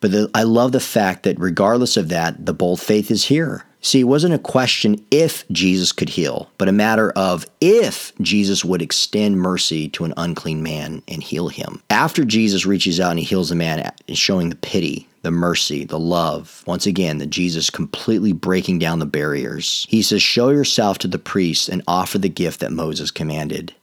But 0.00 0.12
the, 0.12 0.30
I 0.34 0.44
love 0.44 0.72
the 0.72 0.80
fact 0.80 1.24
that 1.24 1.38
regardless 1.38 1.98
of 1.98 2.08
that, 2.08 2.46
the 2.46 2.54
bold 2.54 2.80
faith 2.80 3.10
is 3.10 3.26
here. 3.26 3.64
See, 3.82 4.00
it 4.00 4.04
wasn't 4.04 4.34
a 4.34 4.38
question 4.38 5.04
if 5.10 5.48
Jesus 5.48 5.92
could 5.92 6.10
heal, 6.10 6.50
but 6.58 6.68
a 6.68 6.72
matter 6.72 7.10
of 7.12 7.46
if 7.60 8.12
Jesus 8.20 8.64
would 8.64 8.82
extend 8.82 9.38
mercy 9.38 9.88
to 9.90 10.04
an 10.04 10.12
unclean 10.16 10.62
man 10.62 11.02
and 11.08 11.22
heal 11.22 11.48
him. 11.48 11.82
After 11.88 12.24
Jesus 12.24 12.66
reaches 12.66 13.00
out 13.00 13.10
and 13.10 13.18
he 13.18 13.24
heals 13.24 13.48
the 13.48 13.54
man, 13.54 13.80
uh, 13.80 13.90
showing 14.14 14.50
the 14.50 14.56
pity, 14.56 15.08
the 15.22 15.30
mercy, 15.30 15.84
the 15.84 15.98
love, 15.98 16.62
once 16.66 16.86
again, 16.86 17.18
that 17.18 17.30
Jesus 17.30 17.70
completely 17.70 18.32
breaking 18.32 18.78
down 18.78 18.98
the 18.98 19.06
barriers. 19.06 19.86
He 19.88 20.02
says, 20.02 20.22
Show 20.22 20.50
yourself 20.50 20.98
to 20.98 21.08
the 21.08 21.18
priest 21.18 21.68
and 21.68 21.82
offer 21.86 22.18
the 22.18 22.28
gift 22.28 22.60
that 22.60 22.72
Moses 22.72 23.10
commanded. 23.10 23.74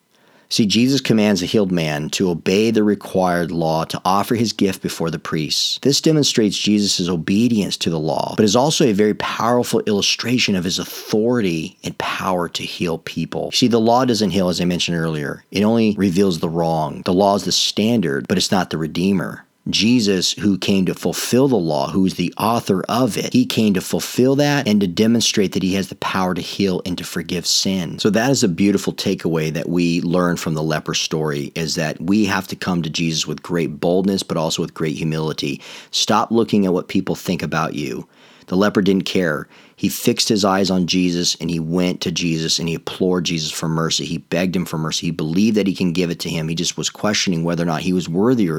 See, 0.49 0.65
Jesus 0.65 1.01
commands 1.01 1.41
a 1.41 1.45
healed 1.45 1.71
man 1.71 2.09
to 2.11 2.29
obey 2.29 2.71
the 2.71 2.83
required 2.83 3.51
law 3.51 3.85
to 3.85 4.01
offer 4.05 4.35
his 4.35 4.53
gift 4.53 4.81
before 4.81 5.11
the 5.11 5.19
priests. 5.19 5.79
This 5.81 6.01
demonstrates 6.01 6.57
Jesus' 6.57 7.09
obedience 7.09 7.77
to 7.77 7.89
the 7.89 7.99
law, 7.99 8.33
but 8.37 8.45
is 8.45 8.55
also 8.55 8.85
a 8.85 8.93
very 8.93 9.13
powerful 9.15 9.81
illustration 9.81 10.55
of 10.55 10.63
his 10.63 10.79
authority 10.79 11.77
and 11.83 11.97
power 11.97 12.47
to 12.49 12.63
heal 12.63 12.99
people. 12.99 13.51
See, 13.51 13.67
the 13.67 13.79
law 13.79 14.05
doesn't 14.05 14.31
heal, 14.31 14.49
as 14.49 14.61
I 14.61 14.65
mentioned 14.65 14.97
earlier, 14.97 15.43
it 15.51 15.63
only 15.63 15.95
reveals 15.97 16.39
the 16.39 16.49
wrong. 16.49 17.01
The 17.03 17.13
law 17.13 17.35
is 17.35 17.43
the 17.43 17.51
standard, 17.51 18.27
but 18.27 18.37
it's 18.37 18.51
not 18.51 18.69
the 18.69 18.77
redeemer. 18.77 19.46
Jesus, 19.69 20.33
who 20.33 20.57
came 20.57 20.85
to 20.85 20.93
fulfill 20.93 21.47
the 21.47 21.55
law, 21.55 21.89
who 21.89 22.05
is 22.05 22.15
the 22.15 22.33
author 22.37 22.83
of 22.89 23.17
it, 23.17 23.33
he 23.33 23.45
came 23.45 23.73
to 23.73 23.81
fulfill 23.81 24.35
that 24.35 24.67
and 24.67 24.79
to 24.81 24.87
demonstrate 24.87 25.53
that 25.53 25.63
he 25.63 25.73
has 25.75 25.89
the 25.89 25.95
power 25.95 26.33
to 26.33 26.41
heal 26.41 26.81
and 26.85 26.97
to 26.97 27.03
forgive 27.03 27.45
sin. 27.45 27.99
So 27.99 28.09
that 28.11 28.29
is 28.31 28.43
a 28.43 28.49
beautiful 28.49 28.93
takeaway 28.93 29.51
that 29.53 29.69
we 29.69 30.01
learn 30.01 30.37
from 30.37 30.53
the 30.53 30.63
leper 30.63 30.93
story 30.93 31.51
is 31.55 31.75
that 31.75 31.99
we 32.01 32.25
have 32.25 32.47
to 32.47 32.55
come 32.55 32.81
to 32.81 32.89
Jesus 32.89 33.27
with 33.27 33.43
great 33.43 33.79
boldness, 33.79 34.23
but 34.23 34.37
also 34.37 34.61
with 34.61 34.73
great 34.73 34.95
humility. 34.95 35.61
Stop 35.91 36.31
looking 36.31 36.65
at 36.65 36.73
what 36.73 36.87
people 36.87 37.15
think 37.15 37.41
about 37.41 37.73
you. 37.73 38.07
The 38.47 38.55
leper 38.55 38.81
didn't 38.81 39.03
care. 39.03 39.47
He 39.75 39.89
fixed 39.89 40.29
his 40.29 40.45
eyes 40.45 40.71
on 40.71 40.87
Jesus 40.87 41.35
and 41.35 41.49
he 41.49 41.59
went 41.59 42.01
to 42.01 42.11
Jesus 42.11 42.59
and 42.59 42.67
he 42.67 42.75
implored 42.75 43.25
Jesus 43.25 43.51
for 43.51 43.67
mercy. 43.67 44.05
He 44.05 44.19
begged 44.19 44.55
him 44.55 44.65
for 44.65 44.77
mercy. 44.77 45.07
He 45.07 45.11
believed 45.11 45.57
that 45.57 45.67
he 45.67 45.75
can 45.75 45.91
give 45.91 46.09
it 46.09 46.19
to 46.21 46.29
him. 46.29 46.47
He 46.47 46.55
just 46.55 46.77
was 46.77 46.89
questioning 46.89 47.43
whether 47.43 47.63
or 47.63 47.67
not 47.67 47.81
he 47.81 47.93
was 47.93 48.09
worthy 48.09 48.49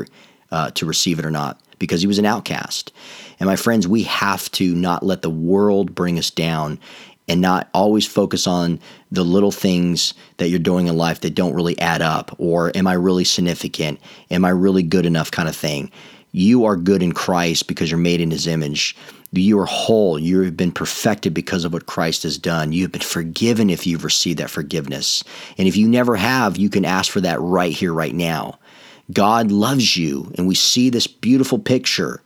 uh, 0.51 0.71
to 0.73 0.87
receive 0.87 1.19
it 1.19 1.25
or 1.25 1.31
not 1.31 1.61
because 1.79 2.01
he 2.01 2.07
was 2.07 2.19
an 2.19 2.27
outcast. 2.27 2.93
And 3.39 3.47
my 3.47 3.57
friends, 3.57 3.87
we 3.87 4.03
have 4.05 4.51
to 4.53 4.75
not 4.75 5.05
let 5.05 5.23
the 5.23 5.31
world 5.31 5.95
bring 5.95 6.19
us 6.19 6.31
down 6.31 6.79
and 7.29 7.41
not 7.41 7.69
always 7.75 8.07
focus 8.07 8.47
on 8.47 8.81
the 9.13 9.25
little 9.25 9.53
things 9.53 10.15
that 10.39 10.49
you're 10.49 10.59
doing 10.59 10.87
in 10.87 10.97
life 10.97 11.21
that 11.21 11.35
don't 11.35 11.55
really 11.55 11.79
add 11.79 12.03
up 12.03 12.35
or 12.39 12.73
am 12.75 12.87
I 12.87 12.95
really 12.95 13.25
significant? 13.25 14.01
Am 14.31 14.45
I 14.45 14.51
really 14.51 14.83
good 14.83 15.07
enough 15.07 15.31
kind 15.31 15.49
of 15.49 15.55
thing. 15.55 15.91
You 16.33 16.65
are 16.65 16.77
good 16.77 17.03
in 17.03 17.13
Christ 17.13 17.69
because 17.69 17.91
you're 17.91 17.99
made 17.99 18.21
in 18.21 18.31
his 18.31 18.47
image. 18.47 18.97
You 19.33 19.59
are 19.61 19.67
whole. 19.67 20.19
You 20.19 20.41
have 20.43 20.57
been 20.57 20.73
perfected 20.73 21.35
because 21.35 21.65
of 21.65 21.73
what 21.73 21.87
Christ 21.87 22.23
has 22.23 22.39
done. 22.39 22.73
You 22.73 22.83
have 22.83 22.93
been 22.93 23.03
forgiven 23.03 23.71
if 23.71 23.87
you've 23.87 24.05
received 24.05 24.39
that 24.39 24.51
forgiveness. 24.51 25.23
And 25.59 25.69
if 25.69 25.77
you 25.77 25.87
never 25.89 26.17
have, 26.17 26.57
you 26.57 26.71
can 26.71 26.85
ask 26.85 27.11
for 27.11 27.21
that 27.21 27.41
right 27.41 27.73
here, 27.73 27.93
right 27.93 28.15
now. 28.15 28.59
God 29.13 29.51
loves 29.51 29.97
you, 29.97 30.33
and 30.37 30.47
we 30.47 30.55
see 30.55 30.91
this 30.91 31.07
beautiful 31.07 31.59
picture. 31.59 32.23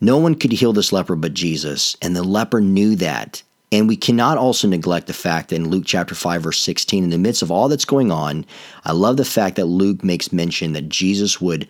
No 0.00 0.18
one 0.18 0.34
could 0.34 0.52
heal 0.52 0.72
this 0.72 0.92
leper 0.92 1.16
but 1.16 1.34
Jesus, 1.34 1.96
and 2.02 2.14
the 2.14 2.24
leper 2.24 2.60
knew 2.60 2.96
that. 2.96 3.42
And 3.70 3.86
we 3.86 3.96
cannot 3.96 4.38
also 4.38 4.66
neglect 4.66 5.06
the 5.06 5.12
fact 5.12 5.50
that 5.50 5.56
in 5.56 5.68
Luke 5.68 5.84
chapter 5.86 6.14
5, 6.14 6.42
verse 6.42 6.60
16, 6.60 7.04
in 7.04 7.10
the 7.10 7.18
midst 7.18 7.42
of 7.42 7.50
all 7.50 7.68
that's 7.68 7.84
going 7.84 8.10
on, 8.10 8.46
I 8.84 8.92
love 8.92 9.18
the 9.18 9.24
fact 9.24 9.56
that 9.56 9.66
Luke 9.66 10.02
makes 10.02 10.32
mention 10.32 10.72
that 10.72 10.88
Jesus 10.88 11.40
would 11.40 11.68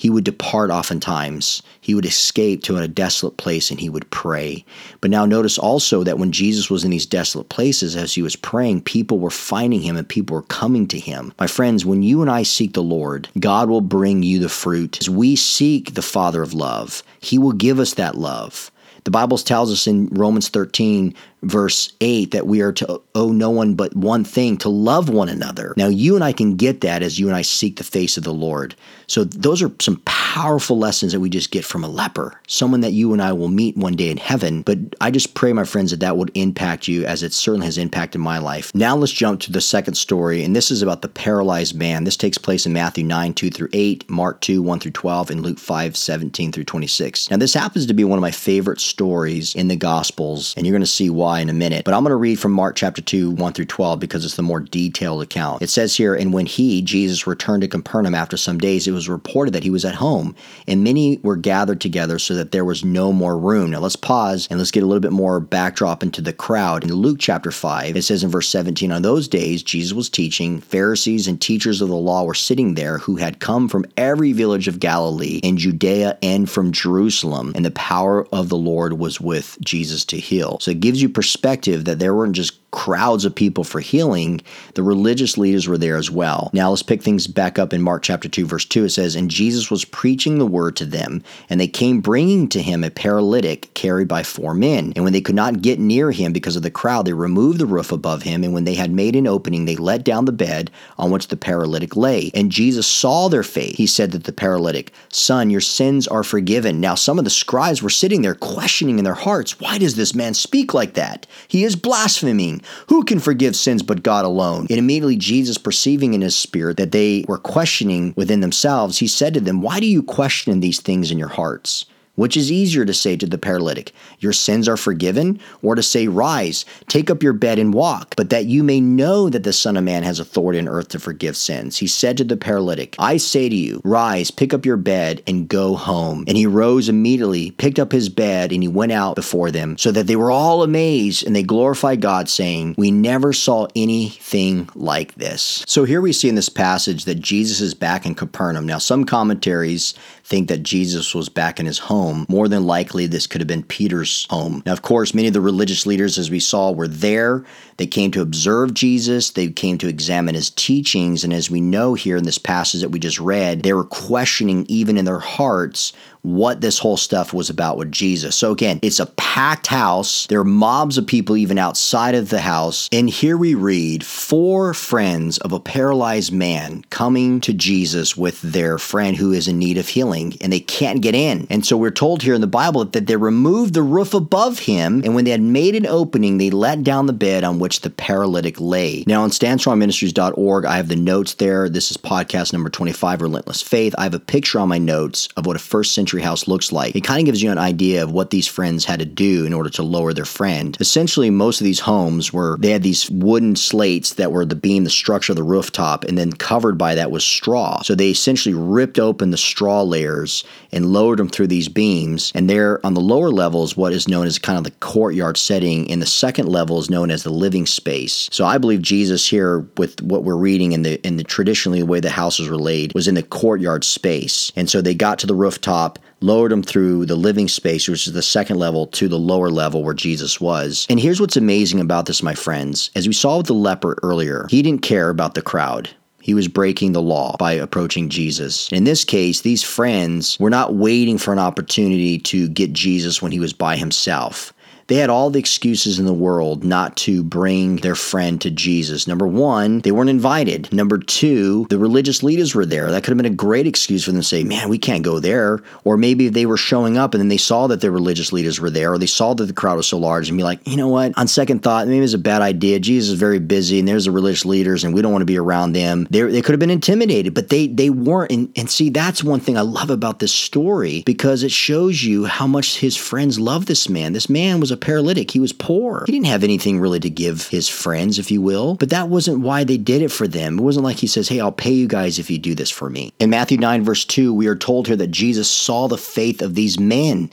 he 0.00 0.08
would 0.08 0.24
depart 0.24 0.70
oftentimes. 0.70 1.62
He 1.78 1.94
would 1.94 2.06
escape 2.06 2.62
to 2.62 2.78
a 2.78 2.88
desolate 2.88 3.36
place 3.36 3.70
and 3.70 3.78
he 3.78 3.90
would 3.90 4.08
pray. 4.10 4.64
But 5.02 5.10
now 5.10 5.26
notice 5.26 5.58
also 5.58 6.04
that 6.04 6.18
when 6.18 6.32
Jesus 6.32 6.70
was 6.70 6.84
in 6.84 6.90
these 6.90 7.04
desolate 7.04 7.50
places, 7.50 7.94
as 7.94 8.14
he 8.14 8.22
was 8.22 8.34
praying, 8.34 8.80
people 8.80 9.18
were 9.18 9.28
finding 9.28 9.82
him 9.82 9.98
and 9.98 10.08
people 10.08 10.36
were 10.36 10.42
coming 10.44 10.88
to 10.88 10.98
him. 10.98 11.34
My 11.38 11.46
friends, 11.46 11.84
when 11.84 12.02
you 12.02 12.22
and 12.22 12.30
I 12.30 12.44
seek 12.44 12.72
the 12.72 12.82
Lord, 12.82 13.28
God 13.38 13.68
will 13.68 13.82
bring 13.82 14.22
you 14.22 14.38
the 14.38 14.48
fruit. 14.48 14.98
As 15.02 15.10
we 15.10 15.36
seek 15.36 15.92
the 15.92 16.00
Father 16.00 16.40
of 16.40 16.54
love, 16.54 17.02
he 17.20 17.38
will 17.38 17.52
give 17.52 17.78
us 17.78 17.92
that 17.92 18.14
love. 18.14 18.70
The 19.04 19.10
Bible 19.10 19.36
tells 19.36 19.70
us 19.70 19.86
in 19.86 20.08
Romans 20.08 20.48
13, 20.48 21.14
verse 21.42 21.92
8 22.00 22.30
that 22.32 22.46
we 22.46 22.60
are 22.60 22.72
to 22.72 23.00
owe 23.14 23.32
no 23.32 23.50
one 23.50 23.74
but 23.74 23.94
one 23.96 24.24
thing 24.24 24.56
to 24.58 24.68
love 24.68 25.08
one 25.08 25.28
another. 25.28 25.74
Now, 25.76 25.88
you 25.88 26.14
and 26.14 26.24
I 26.24 26.32
can 26.32 26.56
get 26.56 26.80
that 26.82 27.02
as 27.02 27.18
you 27.18 27.28
and 27.28 27.36
I 27.36 27.42
seek 27.42 27.76
the 27.76 27.84
face 27.84 28.16
of 28.16 28.24
the 28.24 28.32
Lord. 28.32 28.74
So, 29.06 29.24
those 29.24 29.62
are 29.62 29.72
some 29.80 29.96
powerful 30.04 30.78
lessons 30.78 31.12
that 31.12 31.20
we 31.20 31.28
just 31.28 31.50
get 31.50 31.64
from 31.64 31.82
a 31.82 31.88
leper, 31.88 32.40
someone 32.46 32.80
that 32.80 32.92
you 32.92 33.12
and 33.12 33.20
I 33.20 33.32
will 33.32 33.48
meet 33.48 33.76
one 33.76 33.94
day 33.94 34.10
in 34.10 34.16
heaven. 34.16 34.62
But 34.62 34.78
I 35.00 35.10
just 35.10 35.34
pray, 35.34 35.52
my 35.52 35.64
friends, 35.64 35.90
that 35.90 36.00
that 36.00 36.16
would 36.16 36.30
impact 36.34 36.86
you 36.86 37.04
as 37.04 37.22
it 37.22 37.32
certainly 37.32 37.66
has 37.66 37.78
impacted 37.78 38.20
my 38.20 38.38
life. 38.38 38.70
Now, 38.74 38.96
let's 38.96 39.12
jump 39.12 39.40
to 39.40 39.52
the 39.52 39.60
second 39.60 39.94
story, 39.94 40.44
and 40.44 40.54
this 40.54 40.70
is 40.70 40.82
about 40.82 41.02
the 41.02 41.08
paralyzed 41.08 41.74
man. 41.74 42.04
This 42.04 42.16
takes 42.16 42.38
place 42.38 42.66
in 42.66 42.72
Matthew 42.72 43.04
9, 43.04 43.34
2 43.34 43.50
through 43.50 43.70
8, 43.72 44.08
Mark 44.08 44.40
2, 44.40 44.62
1 44.62 44.80
through 44.80 44.90
12, 44.92 45.30
and 45.30 45.42
Luke 45.42 45.58
5, 45.58 45.96
17 45.96 46.52
through 46.52 46.64
26. 46.64 47.30
Now, 47.30 47.36
this 47.36 47.54
happens 47.54 47.86
to 47.86 47.94
be 47.94 48.04
one 48.04 48.18
of 48.18 48.22
my 48.22 48.30
favorite 48.30 48.80
stories 48.80 49.54
in 49.54 49.68
the 49.68 49.76
Gospels, 49.76 50.54
and 50.56 50.66
you're 50.66 50.72
going 50.74 50.82
to 50.82 50.86
see 50.86 51.10
why 51.10 51.29
in 51.38 51.48
a 51.48 51.54
minute. 51.54 51.84
But 51.84 51.94
I'm 51.94 52.02
going 52.02 52.10
to 52.10 52.16
read 52.16 52.40
from 52.40 52.52
Mark 52.52 52.74
chapter 52.74 53.00
2, 53.00 53.30
1 53.30 53.52
through 53.52 53.66
12, 53.66 54.00
because 54.00 54.24
it's 54.24 54.36
the 54.36 54.42
more 54.42 54.60
detailed 54.60 55.22
account. 55.22 55.62
It 55.62 55.70
says 55.70 55.94
here, 55.94 56.14
And 56.14 56.32
when 56.32 56.46
he, 56.46 56.82
Jesus, 56.82 57.26
returned 57.26 57.62
to 57.62 57.68
Capernaum 57.68 58.14
after 58.14 58.36
some 58.36 58.58
days, 58.58 58.88
it 58.88 58.92
was 58.92 59.08
reported 59.08 59.54
that 59.54 59.62
he 59.62 59.70
was 59.70 59.84
at 59.84 59.94
home, 59.94 60.34
and 60.66 60.82
many 60.82 61.18
were 61.22 61.36
gathered 61.36 61.80
together 61.80 62.18
so 62.18 62.34
that 62.34 62.50
there 62.50 62.64
was 62.64 62.84
no 62.84 63.12
more 63.12 63.38
room. 63.38 63.70
Now 63.70 63.78
let's 63.78 63.96
pause 63.96 64.48
and 64.50 64.58
let's 64.58 64.72
get 64.72 64.82
a 64.82 64.86
little 64.86 65.00
bit 65.00 65.12
more 65.12 65.38
backdrop 65.40 66.02
into 66.02 66.20
the 66.20 66.32
crowd. 66.32 66.82
In 66.82 66.92
Luke 66.92 67.18
chapter 67.20 67.50
5, 67.50 67.96
it 67.96 68.02
says 68.02 68.24
in 68.24 68.30
verse 68.30 68.48
17, 68.48 68.90
On 68.90 69.02
those 69.02 69.28
days, 69.28 69.62
Jesus 69.62 69.92
was 69.92 70.10
teaching, 70.10 70.60
Pharisees 70.60 71.28
and 71.28 71.40
teachers 71.40 71.80
of 71.80 71.88
the 71.88 71.96
law 71.96 72.24
were 72.24 72.34
sitting 72.34 72.74
there 72.74 72.98
who 72.98 73.16
had 73.16 73.40
come 73.40 73.68
from 73.68 73.86
every 73.96 74.32
village 74.32 74.68
of 74.68 74.80
Galilee 74.80 75.40
and 75.42 75.58
Judea 75.58 76.18
and 76.22 76.50
from 76.50 76.72
Jerusalem, 76.72 77.52
and 77.54 77.64
the 77.64 77.70
power 77.70 78.26
of 78.32 78.48
the 78.48 78.56
Lord 78.56 78.98
was 78.98 79.20
with 79.20 79.58
Jesus 79.60 80.04
to 80.06 80.18
heal. 80.18 80.58
So 80.60 80.70
it 80.70 80.80
gives 80.80 81.02
you 81.02 81.08
perspective 81.20 81.84
that 81.84 81.98
there 81.98 82.14
weren't 82.14 82.34
just 82.34 82.59
crowds 82.70 83.24
of 83.24 83.34
people 83.34 83.64
for 83.64 83.80
healing, 83.80 84.40
the 84.74 84.82
religious 84.82 85.36
leaders 85.36 85.66
were 85.66 85.78
there 85.78 85.96
as 85.96 86.10
well. 86.10 86.50
Now 86.52 86.70
let's 86.70 86.82
pick 86.82 87.02
things 87.02 87.26
back 87.26 87.58
up 87.58 87.72
in 87.72 87.82
Mark 87.82 88.02
chapter 88.02 88.28
2 88.28 88.46
verse 88.46 88.64
2 88.64 88.84
it 88.84 88.90
says 88.90 89.16
and 89.16 89.30
Jesus 89.30 89.70
was 89.70 89.84
preaching 89.84 90.38
the 90.38 90.46
word 90.46 90.76
to 90.76 90.84
them 90.84 91.22
and 91.48 91.60
they 91.60 91.68
came 91.68 92.00
bringing 92.00 92.48
to 92.48 92.62
him 92.62 92.84
a 92.84 92.90
paralytic 92.90 93.72
carried 93.74 94.08
by 94.08 94.22
four 94.22 94.54
men. 94.54 94.92
And 94.94 95.04
when 95.04 95.12
they 95.12 95.20
could 95.20 95.34
not 95.34 95.62
get 95.62 95.78
near 95.78 96.10
him 96.10 96.32
because 96.32 96.56
of 96.56 96.62
the 96.62 96.70
crowd 96.70 97.06
they 97.06 97.12
removed 97.12 97.58
the 97.58 97.66
roof 97.66 97.92
above 97.92 98.22
him 98.22 98.44
and 98.44 98.52
when 98.52 98.64
they 98.64 98.74
had 98.74 98.90
made 98.90 99.16
an 99.16 99.26
opening 99.26 99.64
they 99.64 99.76
let 99.76 100.04
down 100.04 100.24
the 100.24 100.32
bed 100.32 100.70
on 100.98 101.10
which 101.10 101.28
the 101.28 101.36
paralytic 101.36 101.96
lay. 101.96 102.30
And 102.34 102.52
Jesus 102.52 102.86
saw 102.86 103.28
their 103.28 103.42
faith. 103.42 103.76
He 103.76 103.86
said 103.86 104.12
to 104.12 104.18
the 104.18 104.32
paralytic 104.32 104.92
son 105.10 105.50
your 105.50 105.60
sins 105.60 106.06
are 106.06 106.22
forgiven. 106.22 106.80
Now 106.80 106.94
some 106.94 107.18
of 107.18 107.24
the 107.24 107.30
scribes 107.30 107.82
were 107.82 107.90
sitting 107.90 108.22
there 108.22 108.34
questioning 108.34 108.98
in 108.98 109.04
their 109.04 109.14
hearts 109.14 109.58
why 109.60 109.78
does 109.78 109.96
this 109.96 110.14
man 110.14 110.34
speak 110.34 110.72
like 110.74 110.94
that? 110.94 111.26
He 111.48 111.64
is 111.64 111.76
blaspheming 111.76 112.59
who 112.88 113.04
can 113.04 113.18
forgive 113.18 113.56
sins 113.56 113.82
but 113.82 114.02
God 114.02 114.24
alone? 114.24 114.66
And 114.70 114.78
immediately 114.78 115.16
Jesus, 115.16 115.58
perceiving 115.58 116.14
in 116.14 116.20
his 116.20 116.36
spirit 116.36 116.76
that 116.76 116.92
they 116.92 117.24
were 117.28 117.38
questioning 117.38 118.14
within 118.16 118.40
themselves, 118.40 118.98
he 118.98 119.06
said 119.06 119.34
to 119.34 119.40
them, 119.40 119.62
Why 119.62 119.80
do 119.80 119.86
you 119.86 120.02
question 120.02 120.60
these 120.60 120.80
things 120.80 121.10
in 121.10 121.18
your 121.18 121.28
hearts? 121.28 121.84
Which 122.16 122.36
is 122.36 122.52
easier 122.52 122.84
to 122.84 122.92
say 122.92 123.16
to 123.16 123.26
the 123.26 123.38
paralytic, 123.38 123.92
Your 124.18 124.32
sins 124.32 124.68
are 124.68 124.76
forgiven, 124.76 125.40
or 125.62 125.74
to 125.74 125.82
say, 125.82 126.08
Rise, 126.08 126.64
take 126.88 127.08
up 127.08 127.22
your 127.22 127.32
bed 127.32 127.58
and 127.58 127.72
walk, 127.72 128.14
but 128.16 128.30
that 128.30 128.46
you 128.46 128.62
may 128.62 128.80
know 128.80 129.30
that 129.30 129.44
the 129.44 129.52
Son 129.52 129.76
of 129.76 129.84
Man 129.84 130.02
has 130.02 130.20
authority 130.20 130.58
on 130.58 130.68
earth 130.68 130.88
to 130.88 130.98
forgive 130.98 131.36
sins. 131.36 131.78
He 131.78 131.86
said 131.86 132.16
to 132.18 132.24
the 132.24 132.36
paralytic, 132.36 132.96
I 132.98 133.16
say 133.16 133.48
to 133.48 133.54
you, 133.54 133.80
Rise, 133.84 134.30
pick 134.30 134.52
up 134.52 134.66
your 134.66 134.76
bed, 134.76 135.22
and 135.26 135.48
go 135.48 135.76
home. 135.76 136.24
And 136.26 136.36
he 136.36 136.46
rose 136.46 136.88
immediately, 136.88 137.52
picked 137.52 137.78
up 137.78 137.92
his 137.92 138.08
bed, 138.08 138.52
and 138.52 138.62
he 138.62 138.68
went 138.68 138.92
out 138.92 139.14
before 139.14 139.50
them, 139.50 139.78
so 139.78 139.90
that 139.92 140.06
they 140.06 140.16
were 140.16 140.30
all 140.30 140.62
amazed, 140.62 141.26
and 141.26 141.34
they 141.34 141.42
glorified 141.42 142.00
God, 142.00 142.28
saying, 142.28 142.74
We 142.76 142.90
never 142.90 143.32
saw 143.32 143.68
anything 143.76 144.68
like 144.74 145.14
this. 145.14 145.64
So 145.66 145.84
here 145.84 146.00
we 146.00 146.12
see 146.12 146.28
in 146.28 146.34
this 146.34 146.48
passage 146.48 147.04
that 147.04 147.20
Jesus 147.20 147.60
is 147.60 147.74
back 147.74 148.04
in 148.04 148.14
Capernaum. 148.14 148.66
Now, 148.66 148.78
some 148.78 149.04
commentaries 149.04 149.94
think 150.30 150.48
that 150.48 150.62
Jesus 150.62 151.12
was 151.14 151.28
back 151.28 151.58
in 151.58 151.66
his 151.66 151.78
home. 151.78 152.24
More 152.28 152.46
than 152.46 152.64
likely, 152.64 153.06
this 153.06 153.26
could 153.26 153.40
have 153.40 153.48
been 153.48 153.64
Peter's 153.64 154.26
home. 154.30 154.62
Now, 154.64 154.72
of 154.72 154.82
course, 154.82 155.12
many 155.12 155.26
of 155.26 155.34
the 155.34 155.40
religious 155.40 155.86
leaders, 155.86 156.18
as 156.18 156.30
we 156.30 156.38
saw, 156.38 156.70
were 156.70 156.88
there. 156.88 157.44
They 157.78 157.88
came 157.88 158.12
to 158.12 158.22
observe 158.22 158.72
Jesus, 158.72 159.30
they 159.30 159.48
came 159.48 159.76
to 159.78 159.88
examine 159.88 160.36
his 160.36 160.50
teachings. 160.50 161.24
And 161.24 161.32
as 161.32 161.50
we 161.50 161.60
know 161.60 161.94
here 161.94 162.16
in 162.16 162.24
this 162.24 162.38
passage 162.38 162.80
that 162.80 162.90
we 162.90 163.00
just 163.00 163.18
read, 163.18 163.62
they 163.62 163.72
were 163.72 163.84
questioning 163.84 164.66
even 164.68 164.96
in 164.96 165.04
their 165.04 165.18
hearts 165.18 165.92
what 166.22 166.60
this 166.60 166.78
whole 166.78 166.96
stuff 166.96 167.32
was 167.32 167.50
about 167.50 167.76
with 167.76 167.90
Jesus. 167.90 168.36
So 168.36 168.52
again, 168.52 168.78
it's 168.82 169.00
a 169.00 169.06
packed 169.06 169.68
house. 169.68 170.26
There 170.26 170.40
are 170.40 170.44
mobs 170.44 170.98
of 170.98 171.06
people 171.06 171.36
even 171.36 171.58
outside 171.58 172.14
of 172.14 172.30
the 172.30 172.40
house. 172.40 172.88
And 172.92 173.08
here 173.08 173.36
we 173.36 173.54
read 173.54 174.04
four 174.04 174.74
friends 174.74 175.38
of 175.38 175.52
a 175.52 175.60
paralyzed 175.60 176.32
man 176.32 176.84
coming 176.90 177.40
to 177.42 177.52
Jesus 177.52 178.16
with 178.16 178.40
their 178.42 178.78
friend 178.78 179.16
who 179.16 179.32
is 179.32 179.48
in 179.48 179.58
need 179.58 179.78
of 179.78 179.88
healing 179.88 180.34
and 180.40 180.52
they 180.52 180.60
can't 180.60 181.02
get 181.02 181.14
in. 181.14 181.46
And 181.50 181.64
so 181.64 181.76
we're 181.76 181.90
told 181.90 182.22
here 182.22 182.34
in 182.34 182.40
the 182.40 182.46
Bible 182.46 182.84
that 182.84 183.06
they 183.06 183.16
removed 183.16 183.74
the 183.74 183.82
roof 183.82 184.14
above 184.14 184.60
him 184.60 185.02
and 185.04 185.14
when 185.14 185.24
they 185.24 185.30
had 185.30 185.40
made 185.40 185.74
an 185.74 185.86
opening, 185.86 186.38
they 186.38 186.50
let 186.50 186.82
down 186.82 187.06
the 187.06 187.12
bed 187.12 187.44
on 187.44 187.58
which 187.58 187.80
the 187.80 187.90
paralytic 187.90 188.60
lay. 188.60 189.04
Now 189.06 189.22
on 189.22 189.30
standstrongministries.org, 189.30 190.64
I 190.64 190.76
have 190.76 190.88
the 190.88 190.96
notes 190.96 191.34
there. 191.34 191.68
This 191.68 191.90
is 191.90 191.96
podcast 191.96 192.52
number 192.52 192.68
25, 192.68 193.22
Relentless 193.22 193.62
Faith. 193.62 193.94
I 193.96 194.04
have 194.04 194.14
a 194.14 194.20
picture 194.20 194.58
on 194.58 194.68
my 194.68 194.78
notes 194.78 195.28
of 195.36 195.46
what 195.46 195.56
a 195.56 195.60
first 195.60 195.94
century 195.94 196.09
house 196.18 196.48
looks 196.48 196.72
like. 196.72 196.96
It 196.96 197.04
kind 197.04 197.20
of 197.20 197.26
gives 197.26 197.42
you 197.42 197.52
an 197.52 197.58
idea 197.58 198.02
of 198.02 198.10
what 198.10 198.30
these 198.30 198.48
friends 198.48 198.84
had 198.84 198.98
to 198.98 199.06
do 199.06 199.46
in 199.46 199.52
order 199.52 199.70
to 199.70 199.82
lower 199.84 200.12
their 200.12 200.24
friend. 200.24 200.76
Essentially, 200.80 201.30
most 201.30 201.60
of 201.60 201.64
these 201.64 201.80
homes 201.80 202.32
were 202.32 202.56
they 202.58 202.70
had 202.70 202.82
these 202.82 203.08
wooden 203.10 203.54
slates 203.54 204.14
that 204.14 204.32
were 204.32 204.44
the 204.44 204.56
beam, 204.56 204.82
the 204.84 204.90
structure 204.90 205.32
of 205.32 205.36
the 205.36 205.42
rooftop, 205.44 206.04
and 206.04 206.18
then 206.18 206.32
covered 206.32 206.76
by 206.76 206.94
that 206.96 207.12
was 207.12 207.24
straw. 207.24 207.80
So 207.82 207.94
they 207.94 208.10
essentially 208.10 208.54
ripped 208.54 208.98
open 208.98 209.30
the 209.30 209.36
straw 209.36 209.82
layers 209.82 210.42
and 210.72 210.92
lowered 210.92 211.18
them 211.18 211.28
through 211.28 211.46
these 211.46 211.68
beams. 211.68 212.32
And 212.34 212.50
there 212.50 212.84
on 212.84 212.94
the 212.94 213.00
lower 213.00 213.30
level 213.30 213.62
is 213.62 213.76
what 213.76 213.92
is 213.92 214.08
known 214.08 214.26
as 214.26 214.38
kind 214.38 214.58
of 214.58 214.64
the 214.64 214.70
courtyard 214.80 215.36
setting, 215.36 215.90
and 215.90 216.02
the 216.02 216.06
second 216.06 216.48
level 216.48 216.78
is 216.78 216.90
known 216.90 217.10
as 217.10 217.22
the 217.22 217.30
living 217.30 217.66
space. 217.66 218.28
So 218.32 218.44
I 218.44 218.58
believe 218.58 218.82
Jesus 218.82 219.28
here, 219.28 219.60
with 219.76 220.02
what 220.02 220.24
we're 220.24 220.36
reading 220.36 220.72
in 220.72 220.82
the 220.82 221.00
in 221.06 221.16
the 221.16 221.24
traditionally 221.24 221.80
the 221.80 221.86
way 221.86 222.00
the 222.00 222.10
houses 222.10 222.48
were 222.48 222.56
laid, 222.56 222.92
was 222.94 223.08
in 223.08 223.14
the 223.14 223.22
courtyard 223.22 223.84
space. 223.84 224.52
And 224.56 224.68
so 224.68 224.82
they 224.82 224.94
got 224.94 225.18
to 225.20 225.26
the 225.26 225.34
rooftop 225.34 225.98
lowered 226.20 226.52
him 226.52 226.62
through 226.62 227.06
the 227.06 227.16
living 227.16 227.48
space, 227.48 227.88
which 227.88 228.06
is 228.06 228.12
the 228.12 228.22
second 228.22 228.58
level, 228.58 228.86
to 228.88 229.08
the 229.08 229.18
lower 229.18 229.50
level 229.50 229.82
where 229.82 229.94
Jesus 229.94 230.40
was. 230.40 230.86
And 230.90 231.00
here's 231.00 231.20
what's 231.20 231.36
amazing 231.36 231.80
about 231.80 232.06
this, 232.06 232.22
my 232.22 232.34
friends. 232.34 232.90
As 232.94 233.06
we 233.06 233.14
saw 233.14 233.38
with 233.38 233.46
the 233.46 233.54
leper 233.54 233.98
earlier, 234.02 234.46
he 234.50 234.62
didn't 234.62 234.82
care 234.82 235.10
about 235.10 235.34
the 235.34 235.42
crowd. 235.42 235.90
He 236.20 236.34
was 236.34 236.48
breaking 236.48 236.92
the 236.92 237.02
law 237.02 237.36
by 237.38 237.52
approaching 237.52 238.10
Jesus. 238.10 238.70
In 238.70 238.84
this 238.84 239.04
case, 239.04 239.40
these 239.40 239.62
friends 239.62 240.38
were 240.38 240.50
not 240.50 240.74
waiting 240.74 241.16
for 241.16 241.32
an 241.32 241.38
opportunity 241.38 242.18
to 242.18 242.48
get 242.48 242.72
Jesus 242.74 243.22
when 243.22 243.32
he 243.32 243.40
was 243.40 243.54
by 243.54 243.76
himself. 243.76 244.52
They 244.90 244.96
had 244.96 245.08
all 245.08 245.30
the 245.30 245.38
excuses 245.38 246.00
in 246.00 246.04
the 246.06 246.12
world 246.12 246.64
not 246.64 246.96
to 246.96 247.22
bring 247.22 247.76
their 247.76 247.94
friend 247.94 248.40
to 248.40 248.50
Jesus. 248.50 249.06
Number 249.06 249.24
one, 249.24 249.82
they 249.82 249.92
weren't 249.92 250.10
invited. 250.10 250.72
Number 250.72 250.98
two, 250.98 251.66
the 251.70 251.78
religious 251.78 252.24
leaders 252.24 252.56
were 252.56 252.66
there. 252.66 252.90
That 252.90 253.04
could 253.04 253.10
have 253.12 253.16
been 253.16 253.32
a 253.32 253.36
great 253.36 253.68
excuse 253.68 254.04
for 254.04 254.10
them 254.10 254.20
to 254.20 254.26
say, 254.26 254.42
man, 254.42 254.68
we 254.68 254.78
can't 254.78 255.04
go 255.04 255.20
there. 255.20 255.62
Or 255.84 255.96
maybe 255.96 256.28
they 256.28 256.44
were 256.44 256.56
showing 256.56 256.98
up 256.98 257.14
and 257.14 257.20
then 257.20 257.28
they 257.28 257.36
saw 257.36 257.68
that 257.68 257.80
the 257.80 257.92
religious 257.92 258.32
leaders 258.32 258.58
were 258.58 258.68
there, 258.68 258.92
or 258.92 258.98
they 258.98 259.06
saw 259.06 259.32
that 259.34 259.44
the 259.44 259.52
crowd 259.52 259.76
was 259.76 259.86
so 259.86 259.96
large 259.96 260.28
and 260.28 260.36
be 260.36 260.42
like, 260.42 260.66
you 260.66 260.76
know 260.76 260.88
what? 260.88 261.16
On 261.16 261.28
second 261.28 261.62
thought, 261.62 261.86
maybe 261.86 262.04
it's 262.04 262.12
a 262.14 262.18
bad 262.18 262.42
idea. 262.42 262.80
Jesus 262.80 263.10
is 263.10 263.20
very 263.20 263.38
busy 263.38 263.78
and 263.78 263.86
there's 263.86 264.06
the 264.06 264.10
religious 264.10 264.44
leaders 264.44 264.82
and 264.82 264.92
we 264.92 265.02
don't 265.02 265.12
want 265.12 265.22
to 265.22 265.26
be 265.26 265.38
around 265.38 265.70
them. 265.70 266.08
They, 266.10 266.22
they 266.22 266.42
could 266.42 266.54
have 266.54 266.58
been 266.58 266.68
intimidated, 266.68 267.32
but 267.32 267.48
they, 267.48 267.68
they 267.68 267.90
weren't. 267.90 268.32
And, 268.32 268.52
and 268.56 268.68
see, 268.68 268.90
that's 268.90 269.22
one 269.22 269.38
thing 269.38 269.56
I 269.56 269.60
love 269.60 269.90
about 269.90 270.18
this 270.18 270.32
story 270.34 271.04
because 271.06 271.44
it 271.44 271.52
shows 271.52 272.02
you 272.02 272.24
how 272.24 272.48
much 272.48 272.78
his 272.80 272.96
friends 272.96 273.38
love 273.38 273.66
this 273.66 273.88
man. 273.88 274.14
This 274.14 274.28
man 274.28 274.58
was 274.58 274.72
a 274.72 274.79
paralytic. 274.80 275.30
He 275.30 275.40
was 275.40 275.52
poor. 275.52 276.04
He 276.06 276.12
didn't 276.12 276.26
have 276.26 276.44
anything 276.44 276.80
really 276.80 277.00
to 277.00 277.10
give 277.10 277.48
his 277.48 277.68
friends, 277.68 278.18
if 278.18 278.30
you 278.30 278.40
will, 278.40 278.74
but 278.76 278.90
that 278.90 279.08
wasn't 279.08 279.40
why 279.40 279.64
they 279.64 279.76
did 279.76 280.02
it 280.02 280.10
for 280.10 280.26
them. 280.26 280.58
It 280.58 280.62
wasn't 280.62 280.84
like 280.84 280.98
he 280.98 281.06
says, 281.06 281.28
Hey, 281.28 281.40
I'll 281.40 281.52
pay 281.52 281.72
you 281.72 281.86
guys 281.86 282.18
if 282.18 282.30
you 282.30 282.38
do 282.38 282.54
this 282.54 282.70
for 282.70 282.90
me. 282.90 283.12
In 283.18 283.30
Matthew 283.30 283.58
9, 283.58 283.84
verse 283.84 284.04
2, 284.04 284.32
we 284.32 284.46
are 284.46 284.56
told 284.56 284.86
here 284.86 284.96
that 284.96 285.10
Jesus 285.10 285.50
saw 285.50 285.88
the 285.88 285.98
faith 285.98 286.42
of 286.42 286.54
these 286.54 286.78
men 286.78 287.30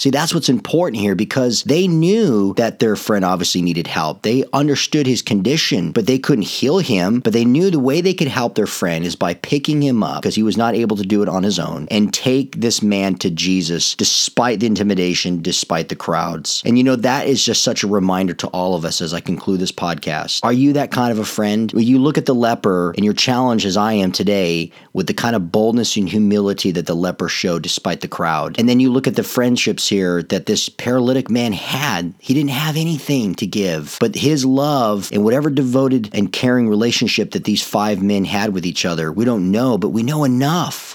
See, 0.00 0.08
that's 0.08 0.32
what's 0.32 0.48
important 0.48 0.98
here 0.98 1.14
because 1.14 1.62
they 1.64 1.86
knew 1.86 2.54
that 2.54 2.78
their 2.78 2.96
friend 2.96 3.22
obviously 3.22 3.60
needed 3.60 3.86
help. 3.86 4.22
They 4.22 4.44
understood 4.54 5.06
his 5.06 5.20
condition, 5.20 5.92
but 5.92 6.06
they 6.06 6.18
couldn't 6.18 6.46
heal 6.46 6.78
him. 6.78 7.20
But 7.20 7.34
they 7.34 7.44
knew 7.44 7.70
the 7.70 7.78
way 7.78 8.00
they 8.00 8.14
could 8.14 8.28
help 8.28 8.54
their 8.54 8.66
friend 8.66 9.04
is 9.04 9.14
by 9.14 9.34
picking 9.34 9.82
him 9.82 10.02
up 10.02 10.22
because 10.22 10.34
he 10.34 10.42
was 10.42 10.56
not 10.56 10.74
able 10.74 10.96
to 10.96 11.02
do 11.02 11.22
it 11.22 11.28
on 11.28 11.42
his 11.42 11.58
own 11.58 11.86
and 11.90 12.14
take 12.14 12.62
this 12.62 12.82
man 12.82 13.16
to 13.16 13.28
Jesus 13.28 13.94
despite 13.94 14.60
the 14.60 14.66
intimidation, 14.66 15.42
despite 15.42 15.90
the 15.90 15.96
crowds. 15.96 16.62
And 16.64 16.78
you 16.78 16.84
know, 16.84 16.96
that 16.96 17.26
is 17.26 17.44
just 17.44 17.60
such 17.60 17.82
a 17.82 17.86
reminder 17.86 18.32
to 18.32 18.46
all 18.46 18.74
of 18.74 18.86
us 18.86 19.02
as 19.02 19.12
I 19.12 19.20
conclude 19.20 19.60
this 19.60 19.70
podcast. 19.70 20.40
Are 20.42 20.50
you 20.50 20.72
that 20.72 20.92
kind 20.92 21.12
of 21.12 21.18
a 21.18 21.26
friend? 21.26 21.70
When 21.72 21.84
you 21.84 21.98
look 21.98 22.16
at 22.16 22.24
the 22.24 22.34
leper 22.34 22.94
and 22.96 23.04
you're 23.04 23.12
challenged 23.12 23.66
as 23.66 23.76
I 23.76 23.92
am 23.92 24.12
today 24.12 24.72
with 24.94 25.08
the 25.08 25.12
kind 25.12 25.36
of 25.36 25.52
boldness 25.52 25.98
and 25.98 26.08
humility 26.08 26.70
that 26.70 26.86
the 26.86 26.96
leper 26.96 27.28
showed 27.28 27.62
despite 27.62 28.00
the 28.00 28.08
crowd, 28.08 28.58
and 28.58 28.66
then 28.66 28.80
you 28.80 28.90
look 28.90 29.06
at 29.06 29.16
the 29.16 29.22
friendships 29.22 29.89
here 29.90 30.22
that 30.22 30.46
this 30.46 30.70
paralytic 30.70 31.28
man 31.28 31.52
had. 31.52 32.14
He 32.18 32.32
didn't 32.32 32.50
have 32.50 32.76
anything 32.76 33.34
to 33.36 33.46
give, 33.46 33.98
but 34.00 34.14
his 34.14 34.46
love 34.46 35.10
and 35.12 35.22
whatever 35.22 35.50
devoted 35.50 36.08
and 36.14 36.32
caring 36.32 36.68
relationship 36.68 37.32
that 37.32 37.44
these 37.44 37.62
five 37.62 38.02
men 38.02 38.24
had 38.24 38.54
with 38.54 38.64
each 38.64 38.86
other, 38.86 39.12
we 39.12 39.26
don't 39.26 39.50
know, 39.50 39.76
but 39.76 39.90
we 39.90 40.02
know 40.02 40.24
enough 40.24 40.89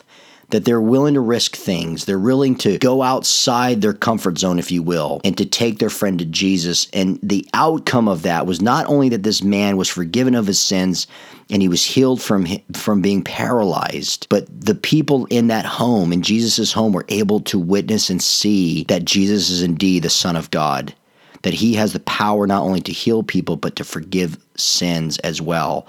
that 0.56 0.64
they're 0.64 0.80
willing 0.80 1.16
to 1.16 1.20
risk 1.20 1.58
things. 1.58 2.06
They're 2.06 2.18
willing 2.18 2.56
to 2.60 2.78
go 2.78 3.02
outside 3.02 3.82
their 3.82 3.94
comfort 3.94 4.38
zone, 4.38 4.58
if 4.58 4.72
you 4.72 4.82
will, 4.82 5.20
and 5.26 5.38
to 5.38 5.46
take 5.46 5.80
their 5.80 5.90
friend 5.90 6.18
to 6.20 6.24
Jesus. 6.24 6.88
And 6.94 7.20
the 7.22 7.46
outcome 7.54 8.08
of 8.08 8.22
that 8.22 8.46
was 8.46 8.62
not 8.62 8.86
only 8.88 9.10
that 9.10 9.24
this 9.24 9.44
man 9.44 9.76
was 9.76 9.90
forgiven 9.90 10.34
of 10.34 10.48
his 10.48 10.58
sins 10.58 11.08
and 11.50 11.62
he 11.62 11.68
was 11.68 11.84
healed 11.84 12.22
from 12.22 12.48
from 12.72 13.02
being 13.02 13.22
paralyzed, 13.22 14.28
but 14.30 14.48
the 14.58 14.76
people 14.76 15.26
in 15.26 15.48
that 15.48 15.66
home, 15.66 16.14
in 16.14 16.22
Jesus' 16.22 16.72
home, 16.72 16.94
were 16.94 17.06
able 17.10 17.42
to 17.42 17.60
witness 17.60 18.10
and 18.10 18.24
see 18.24 18.86
that 18.86 19.04
Jesus 19.04 19.50
is 19.50 19.62
indeed 19.62 20.04
the 20.04 20.10
Son 20.10 20.38
of 20.38 20.52
God. 20.52 20.96
That 21.42 21.54
he 21.54 21.74
has 21.74 21.92
the 21.92 22.00
power 22.00 22.48
not 22.48 22.64
only 22.64 22.80
to 22.80 22.94
heal 22.94 23.24
people, 23.24 23.58
but 23.58 23.76
to 23.76 23.84
forgive 23.84 24.38
sins 24.56 25.18
as 25.20 25.42
well. 25.42 25.86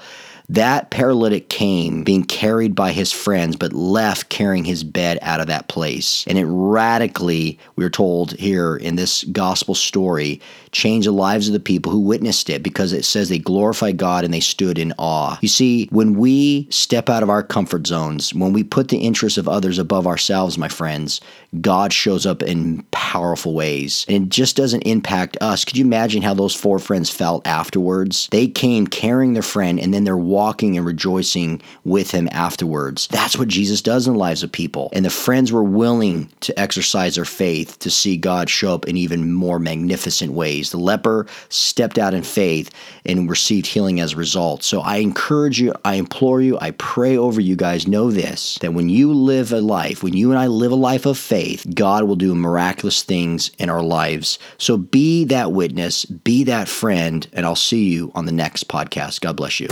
That 0.49 0.91
paralytic 0.91 1.49
came 1.49 2.05
being 2.05 2.25
carried 2.25 2.75
by 2.75 2.93
his 2.93 3.13
friends, 3.13 3.57
but 3.57 3.73
left 3.73 4.29
carrying 4.29 4.65
his 4.65 4.85
bed 4.85 5.19
out 5.23 5.41
of 5.41 5.49
that 5.49 5.69
place. 5.69 6.25
And 6.27 6.39
it 6.39 6.47
radically, 6.47 7.59
we're 7.75 7.91
told 7.91 8.33
here 8.33 8.77
in 8.77 8.97
this 8.97 9.25
gospel 9.25 9.75
story, 9.75 10.41
changed 10.71 11.09
the 11.09 11.13
lives 11.13 11.49
of 11.49 11.53
the 11.53 11.61
people 11.61 11.91
who 11.91 12.01
witnessed 12.01 12.51
it 12.51 12.63
because 12.63 12.93
it 12.93 13.05
says 13.05 13.29
they 13.29 13.39
glorified 13.39 13.97
God 13.97 14.25
and 14.25 14.33
they 14.33 14.41
stood 14.41 14.79
in 14.79 14.93
awe. 14.99 15.39
You 15.41 15.49
see, 15.49 15.89
when 15.91 16.15
we 16.15 16.69
step 16.71 17.09
out 17.09 17.23
of 17.23 17.31
our 17.31 17.43
comfort 17.43 17.87
zones, 17.87 18.33
when 18.33 18.53
we 18.53 18.63
put 18.63 18.89
the 18.89 18.99
interests 18.99 19.39
of 19.39 19.49
others 19.49 19.79
above 19.79 20.07
ourselves, 20.07 20.59
my 20.59 20.69
friends, 20.69 21.21
God 21.63 21.93
shows 21.93 22.27
up 22.27 22.43
in 22.43 22.83
powerful 22.91 23.55
ways. 23.55 24.05
And 24.09 24.27
it 24.27 24.29
just 24.29 24.57
doesn't 24.57 24.83
impact 24.83 25.37
us. 25.41 25.65
Could 25.65 25.77
you 25.77 25.85
imagine 25.85 26.23
how 26.23 26.35
those 26.35 26.55
four 26.55 26.79
friends 26.79 27.11
felt 27.11 27.47
afterwards? 27.47 28.29
They 28.31 28.49
came 28.49 28.87
carrying 28.87 29.33
their 29.33 29.43
friend 29.43 29.79
and 29.81 29.93
then 29.95 30.05
they're 30.05 30.17
walking 30.17 30.77
and 30.77 30.87
rejoicing 30.87 31.63
with 31.85 32.11
him 32.11 32.29
afterwards. 32.33 33.09
That's 33.09 33.39
what 33.39 33.49
Jesus 33.49 33.83
does 33.83 34.07
in 34.07 34.15
the 34.15 34.19
lives 34.19 34.43
of 34.43 34.53
people. 34.53 34.91
And 34.93 35.05
the 35.05 35.11
friends 35.11 35.53
were 35.53 35.65
willing 35.65 36.31
to 36.41 36.59
exercise 36.59 37.15
their 37.15 37.25
faith 37.25 37.79
to 37.81 37.91
see 37.91 38.17
God 38.17 38.51
show 38.51 38.75
up 38.75 38.87
in 38.87 38.97
even 38.97 39.33
more 39.33 39.59
magnificent 39.59 40.33
ways. 40.33 40.71
The 40.71 40.79
leper 40.79 41.27
stepped 41.49 41.99
out 41.99 42.15
in 42.15 42.23
faith 42.23 42.71
and 43.05 43.31
received 43.31 43.67
healing 43.67 44.01
as 44.01 44.13
a 44.13 44.17
result. 44.17 44.63
So 44.63 44.81
I 44.81 44.97
encourage 44.97 45.61
you, 45.61 45.75
I 45.85 45.95
implore 45.95 46.41
you, 46.41 46.59
I 46.61 46.73
pray 46.73 47.17
over 47.17 47.41
you 47.41 47.57
guys, 47.57 47.87
know 47.87 48.11
this 48.11 48.57
that 48.61 48.75
when 48.75 48.89
you 48.89 49.13
live 49.13 49.53
a 49.53 49.61
life, 49.61 50.03
when 50.03 50.15
you 50.15 50.31
and 50.31 50.39
I 50.39 50.47
live 50.47 50.73
a 50.73 50.77
life 50.77 51.07
of 51.07 51.19
faith, 51.47 51.67
God 51.75 52.05
will 52.05 52.17
do 52.17 52.35
miraculous 52.35 53.03
things 53.03 53.51
in 53.59 53.71
our 53.71 53.83
lives. 53.83 54.39
So 54.59 54.77
be 54.77 55.25
that 55.27 55.53
witness, 55.53 56.05
be 56.05 56.45
that 56.45 56.69
friend, 56.69 57.27
and 57.33 57.47
I'll 57.47 57.55
see 57.55 57.89
you 57.89 58.11
on 58.15 58.27
the 58.27 58.33
next 58.33 58.69
podcast. 58.69 59.21
God 59.21 59.37
bless 59.37 59.61
you. 59.61 59.69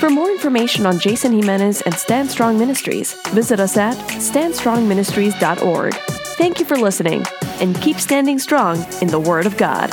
For 0.00 0.10
more 0.10 0.30
information 0.30 0.86
on 0.86 0.98
Jason 1.00 1.32
Jimenez 1.32 1.82
and 1.82 1.94
Stand 1.94 2.30
Strong 2.30 2.58
Ministries, 2.58 3.14
visit 3.30 3.58
us 3.58 3.76
at 3.76 3.96
standstrongministries.org. 3.96 5.94
Thank 5.94 6.60
you 6.60 6.64
for 6.64 6.76
listening, 6.76 7.24
and 7.60 7.80
keep 7.80 7.96
standing 7.96 8.38
strong 8.38 8.86
in 9.02 9.08
the 9.08 9.18
Word 9.18 9.46
of 9.46 9.56
God. 9.56 9.92